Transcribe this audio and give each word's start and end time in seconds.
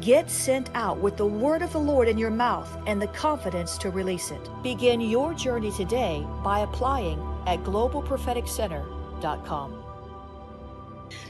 Get 0.00 0.30
sent 0.30 0.70
out 0.74 0.98
with 0.98 1.16
the 1.16 1.26
word 1.26 1.60
of 1.60 1.72
the 1.72 1.80
Lord 1.80 2.06
in 2.06 2.18
your 2.18 2.30
mouth 2.30 2.72
and 2.86 3.02
the 3.02 3.08
confidence 3.08 3.76
to 3.78 3.90
release 3.90 4.30
it. 4.30 4.48
Begin 4.62 5.00
your 5.00 5.34
journey 5.34 5.72
today 5.72 6.24
by 6.44 6.60
applying 6.60 7.18
at 7.48 7.64
globalpropheticcenter.com. 7.64 9.84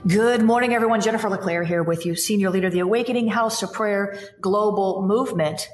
Good 0.06 0.42
morning, 0.42 0.74
everyone. 0.74 1.00
Jennifer 1.00 1.30
LeClaire 1.30 1.64
here 1.64 1.82
with 1.82 2.04
you, 2.04 2.14
Senior 2.14 2.50
Leader 2.50 2.66
of 2.66 2.74
the 2.74 2.80
Awakening 2.80 3.28
House 3.28 3.62
of 3.62 3.72
Prayer 3.72 4.18
Global 4.42 5.06
Movement. 5.06 5.66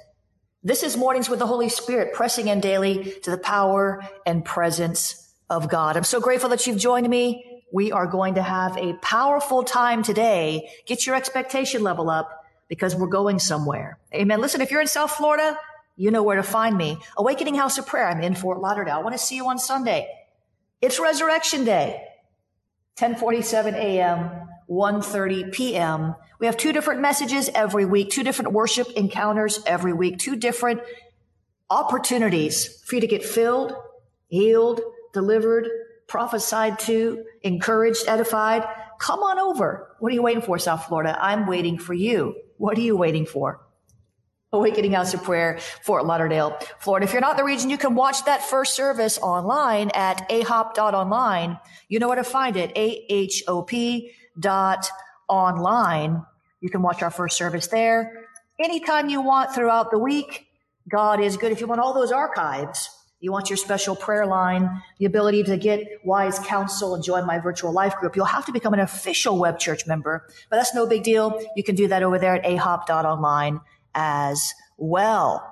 This 0.63 0.85
is 0.85 0.97
Mornings 0.97 1.29
with 1.29 1.41
the 1.41 1.49
Holy 1.49 1.69
Spirit, 1.69 2.15
pressing 2.15 2.47
in 2.47 2.61
daily 2.61 3.17
to 3.25 3.33
the 3.33 3.39
power 3.39 4.05
and 4.25 4.45
presence 4.45 5.35
of 5.51 5.69
God. 5.69 5.97
I'm 5.97 6.05
so 6.05 6.21
grateful 6.21 6.51
that 6.51 6.69
you've 6.69 6.79
joined 6.79 7.09
me. 7.09 7.63
We 7.73 7.91
are 7.91 8.07
going 8.07 8.37
to 8.37 8.43
have 8.43 8.77
a 8.77 8.93
powerful 9.03 9.65
time 9.65 10.05
today. 10.05 10.71
Get 10.87 11.07
your 11.07 11.17
expectation 11.17 11.83
level 11.83 12.09
up 12.09 12.43
because 12.69 12.97
we're 12.97 13.07
going 13.07 13.39
somewhere. 13.39 13.99
Amen. 14.15 14.41
Listen, 14.41 14.61
if 14.61 14.71
you're 14.71 14.81
in 14.81 14.87
South 14.87 15.13
Florida, 15.13 15.57
you 15.97 16.11
know 16.11 16.23
where 16.23 16.37
to 16.37 16.43
find 16.43 16.77
me. 16.77 16.99
Awakening 17.17 17.55
House 17.55 17.79
of 17.79 17.87
Prayer. 17.87 18.09
I'm 18.09 18.23
in 18.23 18.35
Fort 18.35 18.61
Lauderdale. 18.61 18.97
I 18.97 19.03
want 19.03 19.15
to 19.15 19.19
see 19.19 19.37
you 19.37 19.49
on 19.49 19.59
Sunday. 19.59 20.09
It's 20.81 20.99
Resurrection 20.99 21.65
Day. 21.65 22.03
1047 22.99 23.75
a.m., 23.75 24.31
1.30 24.71 25.53
p.m. 25.53 26.15
We 26.39 26.47
have 26.47 26.57
two 26.57 26.73
different 26.73 27.01
messages 27.01 27.51
every 27.55 27.85
week, 27.85 28.11
two 28.11 28.23
different 28.23 28.53
worship 28.53 28.89
encounters 28.93 29.61
every 29.67 29.93
week, 29.93 30.19
two 30.19 30.37
different 30.37 30.81
opportunities 31.71 32.83
for 32.85 32.95
you 32.95 33.01
to 33.01 33.07
get 33.07 33.25
filled, 33.25 33.75
healed, 34.29 34.81
delivered, 35.13 35.69
prophesied 36.07 36.79
to, 36.81 37.25
encouraged, 37.43 38.05
edified. 38.07 38.65
Come 39.01 39.21
on 39.21 39.39
over. 39.39 39.89
What 39.99 40.13
are 40.13 40.15
you 40.15 40.23
waiting 40.23 40.43
for, 40.43 40.59
South 40.59 40.87
Florida? 40.87 41.19
I'm 41.21 41.47
waiting 41.47 41.79
for 41.79 41.95
you. 41.95 42.37
What 42.65 42.79
are 42.79 42.81
you 42.81 42.97
waiting 42.97 43.27
for? 43.27 43.61
Awakening 44.51 44.93
House 44.93 45.13
of 45.13 45.23
Prayer, 45.23 45.59
Fort 45.83 46.07
Lauderdale, 46.07 46.59
Florida. 46.79 47.05
If 47.05 47.13
you're 47.13 47.21
not 47.21 47.33
in 47.33 47.37
the 47.37 47.45
region, 47.45 47.69
you 47.69 47.77
can 47.77 47.95
watch 47.95 48.25
that 48.25 48.43
first 48.43 48.73
service 48.73 49.19
online 49.19 49.91
at 49.93 50.27
ahop.online. 50.31 51.59
You 51.91 51.99
know 51.99 52.09
where 52.09 52.17
to 52.17 52.25
find 52.25 52.57
it, 52.57 52.73
A-H-O-P 52.75 54.13
dot 54.41 54.89
online. 55.29 56.25
You 56.63 56.71
can 56.71 56.81
watch 56.81 57.03
our 57.03 57.11
first 57.11 57.37
service 57.37 57.67
there. 57.67 58.29
Anytime 58.59 59.11
you 59.11 59.21
want 59.21 59.55
throughout 59.55 59.91
the 59.91 59.99
week, 59.99 60.47
God 60.89 61.21
is 61.21 61.37
good. 61.37 61.53
If 61.53 61.61
you 61.61 61.67
want 61.67 61.83
all 61.83 61.93
those 61.93 62.13
archives, 62.13 62.89
you 63.25 63.33
want 63.33 63.49
your 63.49 63.57
special 63.57 63.97
prayer 63.97 64.27
line, 64.27 64.83
the 64.99 65.07
ability 65.07 65.45
to 65.45 65.57
get 65.57 65.81
wise 66.05 66.39
counsel 66.41 66.95
and 66.95 67.03
join 67.03 67.27
my 67.27 67.39
virtual 67.39 67.73
life 67.73 67.97
group. 67.97 68.17
You'll 68.17 68.27
have 68.27 68.45
to 68.45 68.53
become 68.53 68.75
an 68.75 68.81
official 68.81 69.39
web 69.39 69.59
church 69.59 69.87
member, 69.87 70.29
but 70.51 70.57
that's 70.57 70.75
no 70.75 70.87
big 70.87 71.05
deal. 71.05 71.41
You 71.57 71.65
can 71.65 71.75
do 71.75 71.89
that 71.89 72.03
over 72.03 72.19
there 72.19 72.35
at 72.35 72.45
ahop.online 72.45 73.63
as 73.95 74.53
well. 74.77 75.51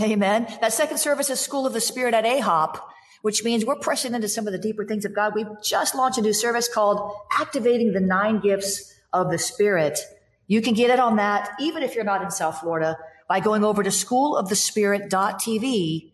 Amen. 0.00 0.48
That 0.60 0.72
second 0.72 0.98
service 0.98 1.30
is 1.30 1.38
School 1.38 1.64
of 1.64 1.74
the 1.74 1.80
Spirit 1.80 2.12
at 2.12 2.24
ahop, 2.24 2.80
which 3.22 3.44
means 3.44 3.64
we're 3.64 3.76
pressing 3.76 4.12
into 4.12 4.28
some 4.28 4.48
of 4.48 4.52
the 4.52 4.58
deeper 4.58 4.84
things 4.84 5.04
of 5.04 5.14
God. 5.14 5.36
We've 5.36 5.46
just 5.62 5.94
launched 5.94 6.18
a 6.18 6.22
new 6.22 6.32
service 6.32 6.66
called 6.66 7.14
Activating 7.38 7.92
the 7.92 8.00
Nine 8.00 8.40
Gifts 8.40 8.92
of 9.12 9.30
the 9.30 9.38
Spirit. 9.38 10.00
You 10.48 10.60
can 10.60 10.74
get 10.74 10.90
it 10.90 10.98
on 10.98 11.14
that, 11.16 11.50
even 11.60 11.84
if 11.84 11.94
you're 11.94 12.02
not 12.02 12.24
in 12.24 12.32
South 12.32 12.58
Florida, 12.58 12.98
by 13.28 13.38
going 13.38 13.62
over 13.62 13.84
to 13.84 13.90
schoolofthespirit.tv 13.90 16.13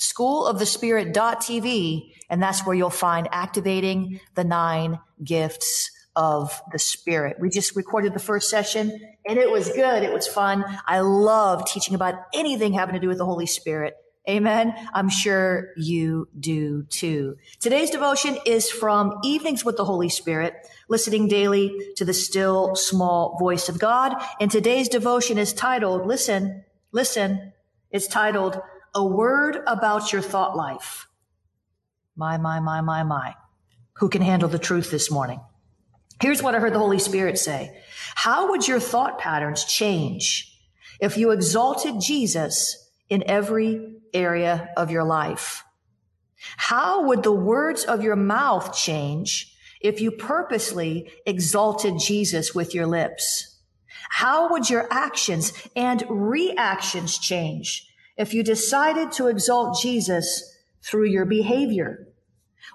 schoolofthespirit.tv, 0.00 2.12
and 2.28 2.42
that's 2.42 2.66
where 2.66 2.74
you'll 2.74 2.90
find 2.90 3.28
activating 3.30 4.18
the 4.34 4.44
nine 4.44 4.98
gifts 5.22 5.92
of 6.16 6.60
the 6.72 6.78
Spirit. 6.78 7.36
We 7.38 7.50
just 7.50 7.76
recorded 7.76 8.14
the 8.14 8.18
first 8.18 8.50
session 8.50 8.98
and 9.26 9.38
it 9.38 9.50
was 9.50 9.68
good. 9.68 10.02
It 10.02 10.12
was 10.12 10.26
fun. 10.26 10.64
I 10.86 11.00
love 11.00 11.66
teaching 11.66 11.94
about 11.94 12.14
anything 12.34 12.72
having 12.72 12.94
to 12.94 13.00
do 13.00 13.08
with 13.08 13.18
the 13.18 13.24
Holy 13.24 13.46
Spirit. 13.46 13.96
Amen. 14.28 14.74
I'm 14.92 15.08
sure 15.08 15.70
you 15.76 16.28
do 16.38 16.84
too. 16.84 17.36
Today's 17.58 17.90
devotion 17.90 18.36
is 18.44 18.70
from 18.70 19.18
Evenings 19.24 19.64
with 19.64 19.76
the 19.76 19.84
Holy 19.84 20.08
Spirit, 20.08 20.54
listening 20.88 21.26
daily 21.26 21.92
to 21.96 22.04
the 22.04 22.12
still 22.12 22.76
small 22.76 23.38
voice 23.38 23.68
of 23.68 23.78
God. 23.78 24.14
And 24.40 24.50
today's 24.50 24.88
devotion 24.88 25.38
is 25.38 25.52
titled, 25.52 26.06
listen, 26.06 26.64
listen, 26.92 27.52
it's 27.90 28.06
titled, 28.06 28.60
a 28.94 29.04
word 29.04 29.58
about 29.66 30.12
your 30.12 30.22
thought 30.22 30.56
life. 30.56 31.06
My, 32.16 32.36
my, 32.36 32.60
my, 32.60 32.80
my, 32.80 33.02
my. 33.02 33.34
Who 33.94 34.08
can 34.08 34.22
handle 34.22 34.48
the 34.48 34.58
truth 34.58 34.90
this 34.90 35.10
morning? 35.10 35.40
Here's 36.20 36.42
what 36.42 36.54
I 36.54 36.58
heard 36.58 36.74
the 36.74 36.78
Holy 36.78 36.98
Spirit 36.98 37.38
say. 37.38 37.76
How 38.14 38.50
would 38.50 38.68
your 38.68 38.80
thought 38.80 39.18
patterns 39.18 39.64
change 39.64 40.58
if 41.00 41.16
you 41.16 41.30
exalted 41.30 42.00
Jesus 42.00 42.90
in 43.08 43.24
every 43.26 43.96
area 44.12 44.70
of 44.76 44.90
your 44.90 45.04
life? 45.04 45.64
How 46.56 47.06
would 47.06 47.22
the 47.22 47.32
words 47.32 47.84
of 47.84 48.02
your 48.02 48.16
mouth 48.16 48.74
change 48.74 49.54
if 49.80 50.00
you 50.00 50.10
purposely 50.10 51.10
exalted 51.26 51.98
Jesus 51.98 52.54
with 52.54 52.74
your 52.74 52.86
lips? 52.86 53.58
How 54.10 54.50
would 54.50 54.68
your 54.68 54.86
actions 54.90 55.52
and 55.76 56.04
reactions 56.08 57.18
change 57.18 57.89
if 58.16 58.34
you 58.34 58.42
decided 58.42 59.12
to 59.12 59.28
exalt 59.28 59.80
Jesus 59.80 60.56
through 60.82 61.06
your 61.06 61.24
behavior? 61.24 62.08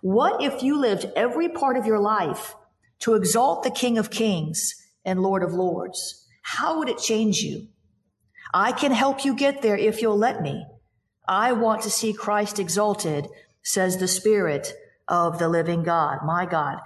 What 0.01 0.41
if 0.41 0.63
you 0.63 0.79
lived 0.79 1.11
every 1.15 1.49
part 1.49 1.77
of 1.77 1.85
your 1.85 1.99
life 1.99 2.55
to 2.99 3.15
exalt 3.15 3.63
the 3.63 3.71
King 3.71 3.97
of 3.97 4.09
Kings 4.09 4.75
and 5.03 5.21
Lord 5.21 5.43
of 5.43 5.53
Lords? 5.53 6.27
How 6.41 6.79
would 6.79 6.89
it 6.89 6.97
change 6.97 7.39
you? 7.39 7.67
I 8.53 8.71
can 8.71 8.91
help 8.91 9.25
you 9.25 9.35
get 9.35 9.61
there 9.61 9.77
if 9.77 10.01
you'll 10.01 10.17
let 10.17 10.41
me. 10.41 10.65
I 11.27 11.53
want 11.53 11.81
to 11.81 11.89
see 11.89 12.13
Christ 12.13 12.59
exalted, 12.59 13.27
says 13.63 13.97
the 13.97 14.07
Spirit 14.07 14.73
of 15.07 15.39
the 15.39 15.49
living 15.49 15.83
God. 15.83 16.19
My 16.23 16.45
God. 16.45 16.79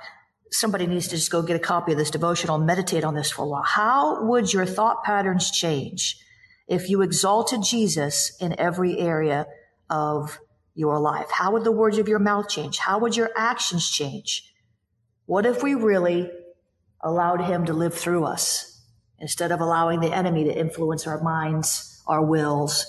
Somebody 0.51 0.87
needs 0.87 1.07
to 1.09 1.15
just 1.15 1.31
go 1.31 1.41
get 1.43 1.55
a 1.55 1.59
copy 1.59 1.91
of 1.91 1.97
this 1.97 2.09
devotional, 2.09 2.57
meditate 2.57 3.03
on 3.03 3.13
this 3.13 3.29
for 3.29 3.43
a 3.43 3.47
while. 3.47 3.63
How 3.63 4.23
would 4.25 4.51
your 4.51 4.65
thought 4.65 5.03
patterns 5.03 5.51
change 5.51 6.17
if 6.69 6.89
you 6.89 7.01
exalted 7.01 7.63
Jesus 7.63 8.37
in 8.39 8.57
every 8.59 8.99
area 8.99 9.47
of 9.89 10.39
your 10.75 10.99
life? 10.99 11.27
How 11.31 11.51
would 11.51 11.63
the 11.63 11.71
words 11.71 11.97
of 11.97 12.07
your 12.07 12.19
mouth 12.19 12.47
change? 12.47 12.77
How 12.77 12.99
would 12.99 13.17
your 13.17 13.31
actions 13.35 13.89
change? 13.89 14.53
What 15.25 15.45
if 15.45 15.63
we 15.63 15.73
really 15.73 16.29
allowed 17.01 17.41
him 17.41 17.65
to 17.65 17.73
live 17.73 17.93
through 17.93 18.23
us 18.23 18.81
instead 19.19 19.51
of 19.51 19.59
allowing 19.59 19.99
the 19.99 20.15
enemy 20.15 20.45
to 20.45 20.57
influence 20.57 21.07
our 21.07 21.21
minds, 21.21 22.01
our 22.07 22.23
wills, 22.23 22.85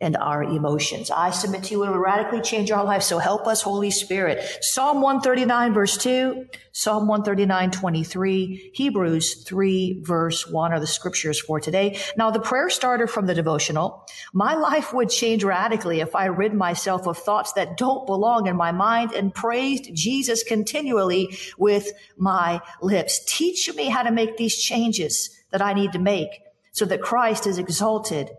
and 0.00 0.16
our 0.16 0.42
emotions. 0.42 1.10
I 1.10 1.30
submit 1.30 1.64
to 1.64 1.70
you 1.72 1.84
it 1.84 1.90
will 1.90 1.98
radically 1.98 2.42
change 2.42 2.70
our 2.70 2.84
life. 2.84 3.02
So 3.02 3.18
help 3.18 3.46
us, 3.46 3.62
Holy 3.62 3.90
Spirit. 3.90 4.44
Psalm 4.60 5.00
139 5.00 5.72
verse 5.72 5.96
2, 5.96 6.46
Psalm 6.72 7.08
139, 7.08 7.70
23, 7.70 8.70
Hebrews 8.74 9.44
3 9.44 10.00
verse 10.02 10.46
1 10.46 10.72
are 10.72 10.80
the 10.80 10.86
scriptures 10.86 11.40
for 11.40 11.60
today. 11.60 11.98
Now 12.16 12.30
the 12.30 12.40
prayer 12.40 12.68
starter 12.68 13.06
from 13.06 13.26
the 13.26 13.34
devotional. 13.34 14.06
My 14.34 14.54
life 14.54 14.92
would 14.92 15.08
change 15.08 15.42
radically 15.44 16.00
if 16.00 16.14
I 16.14 16.26
rid 16.26 16.52
myself 16.52 17.06
of 17.06 17.16
thoughts 17.16 17.54
that 17.54 17.78
don't 17.78 18.06
belong 18.06 18.48
in 18.48 18.56
my 18.56 18.72
mind 18.72 19.12
and 19.12 19.34
praised 19.34 19.94
Jesus 19.94 20.42
continually 20.42 21.38
with 21.56 21.90
my 22.18 22.60
lips. 22.82 23.24
Teach 23.26 23.74
me 23.74 23.88
how 23.88 24.02
to 24.02 24.10
make 24.10 24.36
these 24.36 24.56
changes 24.56 25.30
that 25.52 25.62
I 25.62 25.72
need 25.72 25.92
to 25.92 25.98
make 25.98 26.42
so 26.72 26.84
that 26.84 27.00
Christ 27.00 27.46
is 27.46 27.56
exalted 27.56 28.30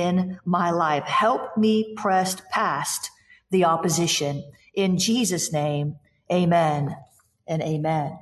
in 0.00 0.38
my 0.44 0.70
life. 0.70 1.04
Help 1.04 1.56
me 1.56 1.94
press 1.96 2.36
past 2.50 3.10
the 3.50 3.64
opposition. 3.64 4.42
In 4.74 4.98
Jesus' 4.98 5.52
name, 5.52 5.96
amen 6.30 6.96
and 7.46 7.62
amen. 7.62 8.18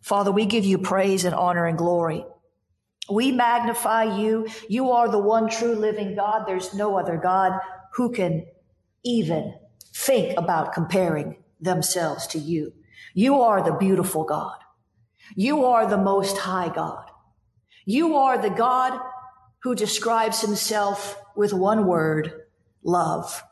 Father, 0.00 0.32
we 0.32 0.46
give 0.46 0.64
you 0.64 0.78
praise 0.78 1.24
and 1.24 1.34
honor 1.34 1.66
and 1.66 1.78
glory. 1.78 2.24
We 3.10 3.32
magnify 3.32 4.18
you. 4.18 4.48
You 4.68 4.92
are 4.92 5.08
the 5.08 5.18
one 5.18 5.48
true 5.48 5.74
living 5.74 6.14
God. 6.16 6.44
There's 6.46 6.74
no 6.74 6.98
other 6.98 7.16
God 7.16 7.60
who 7.94 8.12
can 8.12 8.46
even 9.04 9.54
think 9.94 10.38
about 10.38 10.72
comparing 10.72 11.36
themselves 11.60 12.26
to 12.28 12.38
you. 12.38 12.72
You 13.14 13.42
are 13.42 13.62
the 13.62 13.74
beautiful 13.74 14.24
God. 14.24 14.58
You 15.36 15.66
are 15.66 15.86
the 15.86 15.98
most 15.98 16.38
high 16.38 16.72
God. 16.72 17.10
You 17.84 18.16
are 18.16 18.38
the 18.38 18.50
God 18.50 18.98
who 19.62 19.74
describes 19.74 20.40
himself 20.40 21.20
with 21.36 21.52
one 21.52 21.86
word, 21.86 22.44
love. 22.82 23.42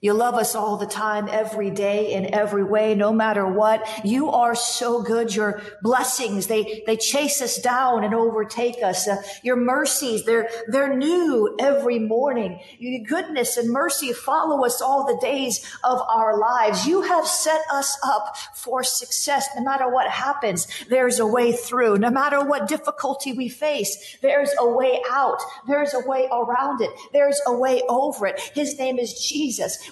You 0.00 0.12
love 0.12 0.34
us 0.34 0.54
all 0.54 0.76
the 0.76 0.86
time, 0.86 1.28
every 1.30 1.70
day, 1.70 2.12
in 2.12 2.34
every 2.34 2.62
way, 2.62 2.94
no 2.94 3.12
matter 3.12 3.46
what. 3.46 4.04
You 4.04 4.30
are 4.30 4.54
so 4.54 5.02
good. 5.02 5.34
Your 5.34 5.62
blessings, 5.82 6.48
they, 6.48 6.82
they 6.86 6.96
chase 6.96 7.40
us 7.40 7.56
down 7.56 8.04
and 8.04 8.14
overtake 8.14 8.82
us. 8.82 9.08
Uh, 9.08 9.22
your 9.42 9.56
mercies, 9.56 10.24
they're, 10.24 10.50
they're 10.68 10.94
new 10.96 11.56
every 11.58 11.98
morning. 11.98 12.60
Your 12.78 13.04
goodness 13.04 13.56
and 13.56 13.70
mercy 13.70 14.12
follow 14.12 14.64
us 14.66 14.82
all 14.82 15.06
the 15.06 15.18
days 15.20 15.64
of 15.82 16.00
our 16.08 16.38
lives. 16.38 16.86
You 16.86 17.02
have 17.02 17.26
set 17.26 17.62
us 17.72 17.96
up 18.04 18.36
for 18.54 18.84
success. 18.84 19.48
No 19.56 19.62
matter 19.62 19.88
what 19.88 20.10
happens, 20.10 20.68
there's 20.90 21.18
a 21.18 21.26
way 21.26 21.52
through. 21.52 21.96
No 21.98 22.10
matter 22.10 22.44
what 22.44 22.68
difficulty 22.68 23.32
we 23.32 23.48
face, 23.48 24.18
there's 24.20 24.50
a 24.60 24.68
way 24.68 25.00
out. 25.10 25.40
There's 25.66 25.94
a 25.94 26.06
way 26.06 26.28
around 26.30 26.82
it. 26.82 26.90
There's 27.12 27.40
a 27.46 27.56
way 27.56 27.82
over 27.88 28.26
it. 28.26 28.40
His 28.54 28.78
name 28.78 28.98
is 28.98 29.14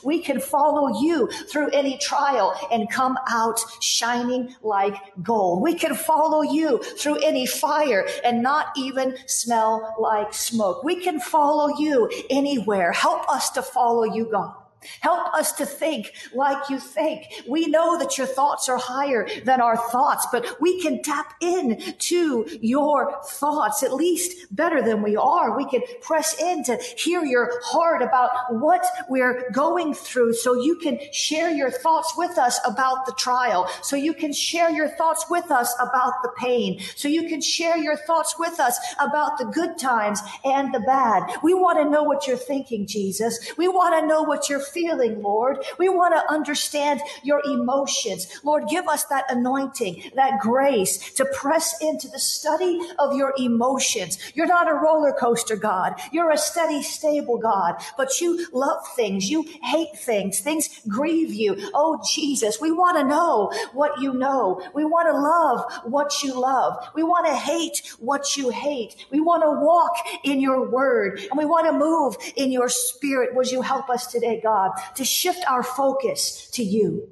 We 0.02 0.20
can 0.20 0.40
follow 0.40 1.00
you 1.00 1.28
through 1.28 1.70
any 1.70 1.98
trial 1.98 2.54
and 2.70 2.90
come 2.90 3.18
out 3.28 3.60
shining 3.80 4.54
like 4.62 4.96
gold. 5.22 5.62
We 5.62 5.74
can 5.74 5.94
follow 5.94 6.42
you 6.42 6.82
through 6.82 7.18
any 7.18 7.46
fire 7.46 8.06
and 8.24 8.42
not 8.42 8.68
even 8.76 9.16
smell 9.26 9.94
like 9.98 10.34
smoke. 10.34 10.82
We 10.84 10.96
can 10.96 11.20
follow 11.20 11.78
you 11.78 12.10
anywhere. 12.30 12.92
Help 12.92 13.28
us 13.28 13.50
to 13.50 13.62
follow 13.62 14.04
you, 14.04 14.30
God. 14.30 14.63
Help 15.00 15.32
us 15.34 15.52
to 15.52 15.66
think 15.66 16.12
like 16.32 16.70
you 16.70 16.78
think. 16.78 17.26
We 17.48 17.66
know 17.66 17.98
that 17.98 18.18
your 18.18 18.26
thoughts 18.26 18.68
are 18.68 18.78
higher 18.78 19.28
than 19.44 19.60
our 19.60 19.76
thoughts, 19.76 20.26
but 20.30 20.60
we 20.60 20.80
can 20.80 21.02
tap 21.02 21.34
in 21.40 21.80
to 21.98 22.46
your 22.60 23.20
thoughts, 23.24 23.82
at 23.82 23.92
least 23.92 24.54
better 24.54 24.82
than 24.82 25.02
we 25.02 25.16
are. 25.16 25.56
We 25.56 25.66
can 25.66 25.82
press 26.00 26.40
in 26.40 26.64
to 26.64 26.76
hear 26.76 27.24
your 27.24 27.60
heart 27.64 28.02
about 28.02 28.30
what 28.54 28.84
we're 29.08 29.50
going 29.52 29.94
through 29.94 30.34
so 30.34 30.54
you 30.54 30.76
can 30.76 30.98
share 31.12 31.50
your 31.50 31.70
thoughts 31.70 32.14
with 32.16 32.38
us 32.38 32.60
about 32.64 33.06
the 33.06 33.12
trial. 33.12 33.68
So 33.82 33.96
you 33.96 34.14
can 34.14 34.32
share 34.32 34.70
your 34.70 34.88
thoughts 34.88 35.26
with 35.30 35.50
us 35.50 35.74
about 35.80 36.22
the 36.22 36.30
pain. 36.36 36.80
So 36.96 37.08
you 37.08 37.28
can 37.28 37.40
share 37.40 37.76
your 37.76 37.96
thoughts 37.96 38.36
with 38.38 38.60
us 38.60 38.78
about 38.98 39.38
the 39.38 39.46
good 39.46 39.78
times 39.78 40.20
and 40.44 40.74
the 40.74 40.80
bad. 40.80 41.30
We 41.42 41.54
want 41.54 41.78
to 41.78 41.88
know 41.88 42.02
what 42.02 42.26
you're 42.26 42.36
thinking, 42.36 42.86
Jesus. 42.86 43.52
We 43.56 43.68
want 43.68 44.00
to 44.00 44.06
know 44.06 44.22
what 44.22 44.48
you're 44.48 44.60
feeling, 44.74 45.22
Lord. 45.22 45.64
We 45.78 45.88
want 45.88 46.14
to 46.14 46.32
understand 46.32 47.00
your 47.22 47.40
emotions. 47.46 48.26
Lord, 48.42 48.64
give 48.68 48.88
us 48.88 49.04
that 49.04 49.24
anointing, 49.30 50.10
that 50.16 50.40
grace 50.40 51.12
to 51.14 51.24
press 51.26 51.80
into 51.80 52.08
the 52.08 52.18
study 52.18 52.80
of 52.98 53.16
your 53.16 53.32
emotions. 53.38 54.18
You're 54.34 54.46
not 54.46 54.70
a 54.70 54.74
roller 54.74 55.12
coaster 55.12 55.56
God. 55.56 55.94
You're 56.12 56.30
a 56.30 56.38
steady, 56.38 56.82
stable 56.82 57.38
God, 57.38 57.76
but 57.96 58.20
you 58.20 58.46
love 58.52 58.86
things. 58.96 59.30
You 59.30 59.44
hate 59.62 59.96
things. 59.96 60.40
Things 60.40 60.80
grieve 60.88 61.32
you. 61.32 61.70
Oh, 61.72 62.00
Jesus, 62.14 62.60
we 62.60 62.72
want 62.72 62.98
to 62.98 63.04
know 63.04 63.52
what 63.72 64.00
you 64.00 64.12
know. 64.12 64.60
We 64.74 64.84
want 64.84 65.08
to 65.08 65.16
love 65.16 65.90
what 65.90 66.22
you 66.22 66.38
love. 66.38 66.88
We 66.94 67.02
want 67.02 67.26
to 67.26 67.34
hate 67.34 67.94
what 68.00 68.36
you 68.36 68.50
hate. 68.50 69.06
We 69.10 69.20
want 69.20 69.42
to 69.42 69.50
walk 69.50 69.92
in 70.24 70.40
your 70.40 70.68
word 70.68 71.20
and 71.30 71.38
we 71.38 71.44
want 71.44 71.66
to 71.66 71.72
move 71.72 72.16
in 72.36 72.50
your 72.50 72.68
spirit. 72.68 73.34
Would 73.34 73.50
you 73.50 73.62
help 73.62 73.88
us 73.88 74.06
today, 74.06 74.40
God? 74.42 74.63
God, 74.64 74.80
to 74.96 75.04
shift 75.04 75.44
our 75.48 75.62
focus 75.62 76.48
to 76.52 76.62
you. 76.62 77.08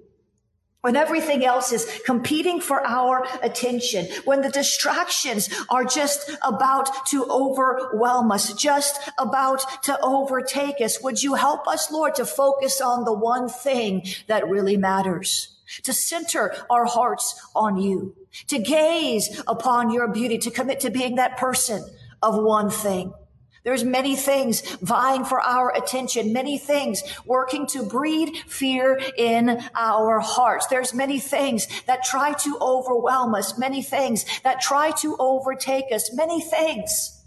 When 0.81 0.96
everything 0.96 1.44
else 1.44 1.70
is 1.70 2.00
competing 2.04 2.60
for 2.60 2.84
our 2.84 3.25
attention, 3.40 4.08
when 4.25 4.43
the 4.43 4.49
distractions 4.49 5.49
are 5.69 5.84
just 5.84 6.28
about 6.43 7.06
to 7.06 7.25
overwhelm 7.26 8.32
us, 8.32 8.52
just 8.54 8.99
about 9.16 9.84
to 9.84 9.96
overtake 10.02 10.81
us, 10.81 11.00
would 11.00 11.22
you 11.22 11.34
help 11.34 11.69
us, 11.69 11.93
Lord, 11.93 12.16
to 12.16 12.26
focus 12.26 12.81
on 12.81 13.04
the 13.04 13.12
one 13.12 13.49
thing 13.49 14.02
that 14.26 14.49
really 14.49 14.76
matters? 14.76 15.56
To 15.84 15.93
center 15.93 16.52
our 16.69 16.84
hearts 16.84 17.40
on 17.54 17.76
you, 17.76 18.16
to 18.49 18.58
gaze 18.58 19.40
upon 19.46 19.90
your 19.90 20.08
beauty, 20.08 20.37
to 20.38 20.50
commit 20.50 20.81
to 20.81 20.90
being 20.90 21.14
that 21.14 21.37
person 21.37 21.82
of 22.20 22.34
one 22.43 22.70
thing. 22.70 23.14
There's 23.64 23.85
many 23.85 24.17
things 24.17 24.61
vying 24.82 25.25
for 25.25 25.41
our 25.41 25.75
attention, 25.75 26.32
many 26.32 26.59
things 26.59 27.03
working 27.25 27.67
to 27.69 27.85
breed 27.85 28.37
fear 28.49 29.00
in 29.17 29.62
our 29.75 30.19
hearts. 30.19 30.67
There's 30.67 30.93
many 30.93 31.20
things 31.20 31.69
that 31.87 32.03
try 32.03 32.32
to 32.32 32.59
overwhelm 32.61 33.35
us, 33.35 33.56
many 33.56 33.82
things 33.82 34.25
that 34.43 34.61
try 34.61 34.91
to 35.03 35.17
overtake 35.19 35.93
us, 35.93 36.12
many 36.12 36.41
things. 36.41 37.23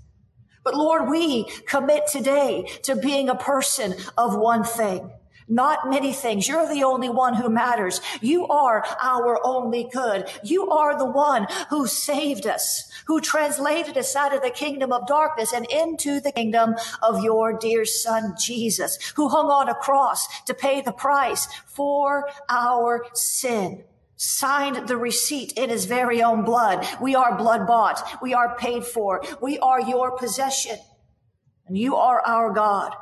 But 0.65 0.75
Lord, 0.75 1.09
we 1.09 1.45
commit 1.67 2.07
today 2.07 2.67
to 2.83 2.95
being 2.95 3.29
a 3.29 3.35
person 3.35 3.93
of 4.17 4.35
one 4.35 4.63
thing. 4.63 5.11
Not 5.47 5.89
many 5.89 6.11
things. 6.11 6.47
You're 6.47 6.67
the 6.67 6.83
only 6.83 7.09
one 7.09 7.35
who 7.35 7.49
matters. 7.49 8.01
You 8.19 8.47
are 8.47 8.83
our 9.01 9.39
only 9.45 9.87
good. 9.91 10.27
You 10.43 10.69
are 10.71 10.97
the 10.97 11.05
one 11.05 11.45
who 11.69 11.85
saved 11.85 12.47
us, 12.47 12.89
who 13.05 13.21
translated 13.21 13.95
us 13.95 14.15
out 14.15 14.33
of 14.33 14.41
the 14.41 14.49
kingdom 14.49 14.91
of 14.91 15.05
darkness 15.05 15.53
and 15.53 15.67
into 15.69 16.19
the 16.19 16.31
kingdom 16.31 16.75
of 17.03 17.23
your 17.23 17.57
dear 17.57 17.85
son, 17.85 18.33
Jesus, 18.39 18.97
who 19.15 19.29
hung 19.29 19.47
on 19.47 19.69
a 19.69 19.75
cross 19.75 20.27
to 20.43 20.55
pay 20.55 20.81
the 20.81 20.91
price 20.91 21.47
for 21.67 22.27
our 22.49 23.05
sin 23.13 23.83
signed 24.17 24.87
the 24.87 24.97
receipt 24.97 25.51
in 25.53 25.69
his 25.69 25.85
very 25.85 26.23
own 26.23 26.43
blood. 26.43 26.87
We 27.01 27.15
are 27.15 27.37
blood 27.37 27.67
bought. 27.67 28.21
We 28.21 28.33
are 28.33 28.55
paid 28.55 28.85
for. 28.85 29.21
We 29.41 29.59
are 29.59 29.81
your 29.81 30.17
possession. 30.17 30.77
And 31.67 31.77
you 31.77 31.95
are 31.95 32.21
our 32.25 32.53
God. 32.53 32.95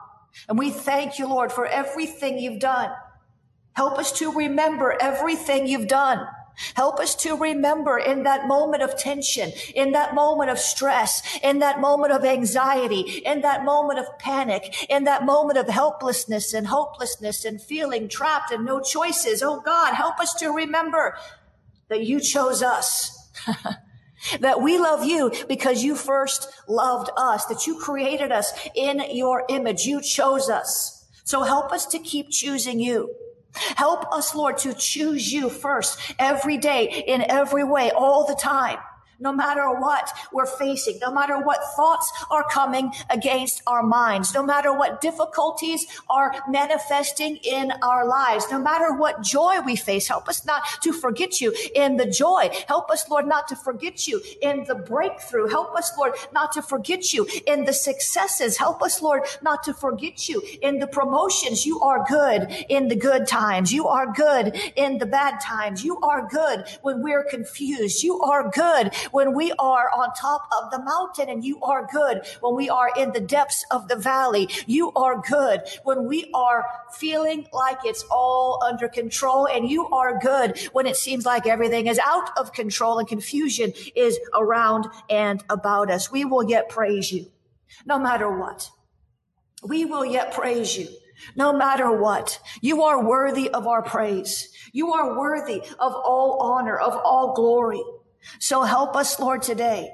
And 0.49 0.57
we 0.57 0.71
thank 0.71 1.19
you, 1.19 1.27
Lord, 1.27 1.51
for 1.51 1.65
everything 1.65 2.39
you've 2.39 2.59
done. 2.59 2.91
Help 3.73 3.97
us 3.97 4.11
to 4.19 4.31
remember 4.31 4.95
everything 4.99 5.67
you've 5.67 5.87
done. 5.87 6.27
Help 6.75 6.99
us 6.99 7.15
to 7.15 7.35
remember 7.35 7.97
in 7.97 8.23
that 8.23 8.47
moment 8.47 8.83
of 8.83 8.95
tension, 8.95 9.51
in 9.73 9.93
that 9.93 10.13
moment 10.13 10.51
of 10.51 10.59
stress, 10.59 11.39
in 11.41 11.59
that 11.59 11.79
moment 11.79 12.13
of 12.13 12.23
anxiety, 12.23 13.21
in 13.25 13.41
that 13.41 13.65
moment 13.65 13.99
of 13.99 14.05
panic, 14.19 14.85
in 14.89 15.05
that 15.05 15.25
moment 15.25 15.57
of 15.57 15.67
helplessness 15.67 16.53
and 16.53 16.67
hopelessness 16.67 17.43
and 17.43 17.61
feeling 17.61 18.07
trapped 18.07 18.51
and 18.51 18.65
no 18.65 18.79
choices. 18.79 19.41
Oh 19.41 19.61
God, 19.61 19.95
help 19.95 20.19
us 20.19 20.35
to 20.35 20.49
remember 20.49 21.17
that 21.87 22.05
you 22.05 22.19
chose 22.19 22.61
us. 22.61 23.31
That 24.39 24.61
we 24.61 24.77
love 24.77 25.05
you 25.05 25.31
because 25.47 25.83
you 25.83 25.95
first 25.95 26.47
loved 26.67 27.09
us, 27.17 27.45
that 27.45 27.67
you 27.67 27.77
created 27.77 28.31
us 28.31 28.53
in 28.75 29.03
your 29.11 29.45
image. 29.49 29.85
You 29.85 30.01
chose 30.01 30.49
us. 30.49 31.05
So 31.23 31.43
help 31.43 31.71
us 31.71 31.85
to 31.87 31.99
keep 31.99 32.29
choosing 32.29 32.79
you. 32.79 33.13
Help 33.53 34.11
us, 34.11 34.33
Lord, 34.33 34.57
to 34.59 34.73
choose 34.73 35.31
you 35.31 35.49
first 35.49 35.99
every 36.17 36.57
day 36.57 37.03
in 37.07 37.21
every 37.21 37.63
way, 37.63 37.91
all 37.91 38.25
the 38.25 38.35
time. 38.35 38.79
No 39.23 39.31
matter 39.31 39.71
what 39.71 40.11
we're 40.31 40.45
facing, 40.45 40.99
no 40.99 41.11
matter 41.11 41.39
what 41.41 41.59
thoughts 41.75 42.11
are 42.29 42.43
coming 42.43 42.91
against 43.09 43.63
our 43.65 43.81
minds, 43.81 44.33
no 44.33 44.43
matter 44.43 44.73
what 44.73 44.99
difficulties 45.01 45.85
are 46.09 46.35
manifesting 46.49 47.37
in 47.37 47.71
our 47.81 48.05
lives, 48.05 48.45
no 48.51 48.59
matter 48.59 48.93
what 48.93 49.23
joy 49.23 49.59
we 49.61 49.75
face. 49.75 50.07
Help 50.07 50.27
us 50.27 50.45
not 50.45 50.61
to 50.81 50.91
forget 50.91 51.39
you 51.39 51.55
in 51.73 51.97
the 51.97 52.05
joy. 52.05 52.49
Help 52.67 52.91
us, 52.91 53.09
Lord, 53.09 53.25
not 53.25 53.47
to 53.47 53.55
forget 53.55 54.07
you 54.07 54.21
in 54.41 54.65
the 54.65 54.75
breakthrough. 54.75 55.47
Help 55.47 55.73
us, 55.75 55.91
Lord, 55.97 56.13
not 56.33 56.51
to 56.51 56.61
forget 56.61 57.13
you 57.13 57.25
in 57.47 57.63
the 57.63 57.73
successes. 57.73 58.57
Help 58.57 58.81
us, 58.83 59.01
Lord, 59.01 59.23
not 59.41 59.63
to 59.63 59.73
forget 59.73 60.27
you 60.27 60.41
in 60.61 60.79
the 60.79 60.87
promotions. 60.87 61.65
You 61.65 61.79
are 61.79 62.05
good 62.07 62.53
in 62.67 62.89
the 62.89 62.95
good 62.95 63.27
times. 63.27 63.71
You 63.71 63.87
are 63.87 64.11
good 64.11 64.59
in 64.75 64.97
the 64.97 65.05
bad 65.05 65.39
times. 65.39 65.83
You 65.83 65.99
are 66.01 66.27
good 66.27 66.65
when 66.81 67.01
we're 67.01 67.23
confused. 67.23 68.03
You 68.03 68.19
are 68.19 68.49
good 68.49 68.91
when 69.13 69.33
we 69.33 69.53
are 69.59 69.89
on 69.95 70.11
top 70.13 70.49
of 70.59 70.71
the 70.71 70.83
mountain 70.83 71.29
and 71.29 71.45
you 71.45 71.61
are 71.61 71.87
good 71.91 72.21
when 72.41 72.55
we 72.55 72.67
are 72.67 72.89
in 72.97 73.11
the 73.13 73.19
depths 73.19 73.63
of 73.71 73.87
the 73.87 73.95
valley. 73.95 74.49
You 74.65 74.91
are 74.93 75.21
good 75.21 75.61
when 75.83 76.05
we 76.05 76.29
are 76.33 76.65
feeling 76.91 77.47
like 77.53 77.77
it's 77.85 78.03
all 78.11 78.61
under 78.65 78.89
control 78.89 79.47
and 79.47 79.69
you 79.69 79.87
are 79.89 80.19
good 80.19 80.57
when 80.73 80.87
it 80.87 80.97
seems 80.97 81.25
like 81.25 81.45
everything 81.45 81.87
is 81.87 81.99
out 82.05 82.35
of 82.37 82.53
control 82.53 82.97
and 82.97 83.07
confusion 83.07 83.71
is 83.95 84.19
around 84.33 84.87
and 85.09 85.43
about 85.49 85.91
us. 85.91 86.11
We 86.11 86.25
will 86.25 86.49
yet 86.49 86.69
praise 86.69 87.11
you 87.11 87.31
no 87.85 87.99
matter 87.99 88.35
what. 88.35 88.71
We 89.63 89.85
will 89.85 90.05
yet 90.05 90.33
praise 90.33 90.75
you 90.75 90.87
no 91.35 91.53
matter 91.53 91.91
what. 91.91 92.39
You 92.61 92.83
are 92.83 93.05
worthy 93.05 93.49
of 93.49 93.67
our 93.67 93.81
praise. 93.83 94.49
You 94.71 94.93
are 94.93 95.17
worthy 95.17 95.61
of 95.79 95.93
all 95.93 96.39
honor, 96.41 96.77
of 96.77 96.93
all 96.95 97.33
glory. 97.35 97.81
So 98.39 98.63
help 98.63 98.95
us, 98.95 99.19
Lord, 99.19 99.41
today 99.41 99.91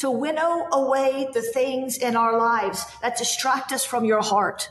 to 0.00 0.10
winnow 0.10 0.66
away 0.72 1.28
the 1.34 1.42
things 1.42 1.98
in 1.98 2.16
our 2.16 2.38
lives 2.38 2.86
that 3.02 3.18
distract 3.18 3.70
us 3.70 3.84
from 3.84 4.04
your 4.04 4.22
heart. 4.22 4.70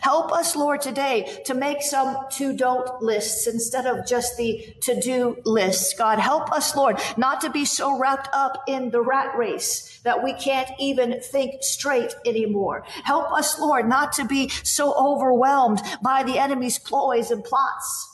Help 0.00 0.32
us, 0.32 0.56
Lord, 0.56 0.80
today 0.80 1.42
to 1.44 1.52
make 1.52 1.82
some 1.82 2.16
to 2.32 2.56
don't 2.56 3.02
lists 3.02 3.46
instead 3.46 3.84
of 3.84 4.06
just 4.06 4.38
the 4.38 4.74
to 4.80 4.98
do 4.98 5.36
lists. 5.44 5.92
God, 5.92 6.18
help 6.18 6.50
us, 6.50 6.74
Lord, 6.74 6.98
not 7.18 7.42
to 7.42 7.50
be 7.50 7.66
so 7.66 7.98
wrapped 7.98 8.30
up 8.32 8.64
in 8.66 8.90
the 8.90 9.02
rat 9.02 9.36
race 9.36 10.00
that 10.04 10.24
we 10.24 10.32
can't 10.32 10.70
even 10.78 11.20
think 11.20 11.62
straight 11.62 12.14
anymore. 12.24 12.84
Help 13.04 13.30
us, 13.32 13.60
Lord, 13.60 13.86
not 13.86 14.14
to 14.14 14.24
be 14.24 14.48
so 14.48 14.94
overwhelmed 14.94 15.82
by 16.02 16.22
the 16.22 16.38
enemy's 16.38 16.78
ploys 16.78 17.30
and 17.30 17.44
plots 17.44 18.10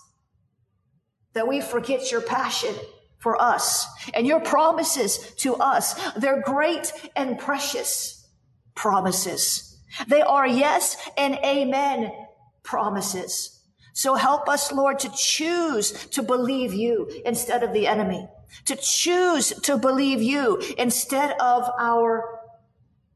that 1.34 1.46
we 1.46 1.60
forget 1.60 2.10
your 2.10 2.20
passion 2.20 2.74
for 3.20 3.40
us 3.40 3.86
and 4.12 4.26
your 4.26 4.40
promises 4.40 5.18
to 5.36 5.54
us. 5.56 5.94
They're 6.14 6.42
great 6.42 6.92
and 7.14 7.38
precious 7.38 8.26
promises. 8.74 9.78
They 10.08 10.22
are 10.22 10.46
yes 10.46 10.96
and 11.16 11.34
amen 11.44 12.12
promises. 12.62 13.60
So 13.92 14.14
help 14.14 14.48
us, 14.48 14.72
Lord, 14.72 14.98
to 15.00 15.10
choose 15.14 15.92
to 16.08 16.22
believe 16.22 16.72
you 16.72 17.10
instead 17.24 17.62
of 17.62 17.72
the 17.72 17.86
enemy, 17.86 18.26
to 18.64 18.76
choose 18.76 19.48
to 19.62 19.76
believe 19.76 20.22
you 20.22 20.56
instead 20.78 21.32
of 21.40 21.70
our 21.78 22.40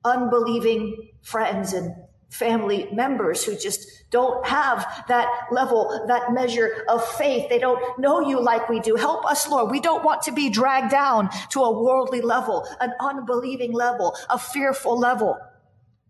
unbelieving 0.04 1.12
friends 1.22 1.72
and 1.72 1.94
family 2.34 2.88
members 2.92 3.44
who 3.44 3.56
just 3.56 4.10
don't 4.10 4.44
have 4.44 5.04
that 5.08 5.28
level, 5.52 6.04
that 6.08 6.32
measure 6.32 6.84
of 6.88 7.06
faith. 7.16 7.48
They 7.48 7.60
don't 7.60 7.80
know 7.98 8.20
you 8.20 8.40
like 8.40 8.68
we 8.68 8.80
do. 8.80 8.96
Help 8.96 9.24
us, 9.24 9.48
Lord. 9.48 9.70
We 9.70 9.80
don't 9.80 10.04
want 10.04 10.22
to 10.22 10.32
be 10.32 10.50
dragged 10.50 10.90
down 10.90 11.30
to 11.50 11.60
a 11.60 11.82
worldly 11.82 12.22
level, 12.22 12.66
an 12.80 12.92
unbelieving 13.00 13.72
level, 13.72 14.16
a 14.28 14.38
fearful 14.38 14.98
level. 14.98 15.38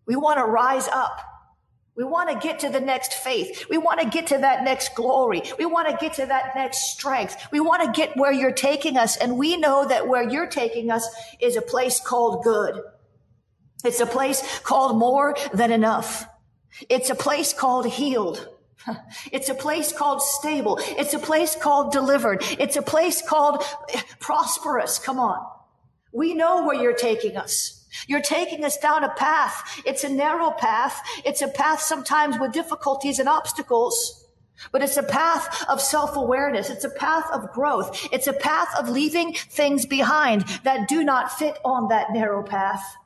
We 0.07 0.17
want 0.17 0.39
to 0.39 0.45
rise 0.45 0.89
up. 0.89 1.21
We 1.97 2.05
want 2.05 2.31
to 2.31 2.47
get 2.47 2.61
to 2.61 2.71
the 2.71 2.81
next 2.81 3.13
faith. 3.13 3.67
We 3.71 3.79
want 3.79 4.01
to 4.01 4.09
get 4.09 4.27
to 4.29 4.39
that 4.39 4.65
next 4.65 4.95
glory. 4.97 5.43
We 5.59 5.67
want 5.67 5.89
to 5.89 5.97
get 6.01 6.15
to 6.15 6.27
that 6.27 6.53
next 6.57 6.91
strength. 6.93 7.37
We 7.53 7.61
want 7.61 7.83
to 7.83 7.93
get 7.93 8.17
where 8.17 8.33
you're 8.33 8.51
taking 8.51 8.97
us. 8.97 9.17
And 9.17 9.39
we 9.39 9.57
know 9.57 9.87
that 9.87 10.09
where 10.09 10.29
you're 10.29 10.49
taking 10.49 10.91
us 10.91 11.07
is 11.41 11.57
a 11.57 11.63
place 11.63 12.01
called 12.01 12.43
good. 12.43 12.83
It's 13.85 14.01
a 14.01 14.07
place 14.07 14.61
called 14.61 14.99
more 14.99 15.37
than 15.53 15.71
enough. 15.71 16.27
It's 16.89 17.11
a 17.11 17.15
place 17.15 17.53
called 17.53 17.87
healed. 17.87 18.49
It's 19.33 19.49
a 19.49 19.55
place 19.55 19.93
called 19.93 20.21
stable. 20.21 20.79
It's 20.83 21.15
a 21.15 21.19
place 21.19 21.57
called 21.57 21.93
delivered. 21.93 22.43
It's 22.59 22.77
a 22.77 22.83
place 22.83 23.23
called 23.27 23.63
prosperous. 24.21 24.99
Come 24.99 25.19
on. 25.19 25.47
We 26.13 26.35
know 26.35 26.65
where 26.65 26.81
you're 26.81 26.95
taking 26.95 27.37
us. 27.37 27.87
You're 28.09 28.21
taking 28.21 28.65
us 28.65 28.77
down 28.77 29.05
a 29.05 29.15
path. 29.15 29.81
It's 29.87 30.05
a 30.05 30.09
narrow 30.09 30.51
path. 30.51 31.01
It's 31.25 31.43
a 31.43 31.49
path 31.49 31.81
sometimes 31.81 32.39
with 32.39 32.53
difficulties 32.53 33.19
and 33.19 33.29
obstacles. 33.29 34.27
But 34.71 34.83
it's 34.83 34.97
a 34.97 35.03
path 35.03 35.65
of 35.69 35.81
self-awareness. 35.81 36.71
It's 36.71 36.85
a 36.85 36.91
path 36.91 37.27
of 37.33 37.53
growth. 37.53 38.09
It's 38.13 38.27
a 38.27 38.33
path 38.33 38.69
of 38.79 38.89
leaving 38.89 39.35
things 39.35 39.87
behind 39.87 40.43
that 40.65 40.89
do 40.89 41.05
not 41.05 41.33
fit 41.33 41.59
on 41.65 41.89
that 41.89 42.13
narrow 42.13 42.43
path. 42.43 42.97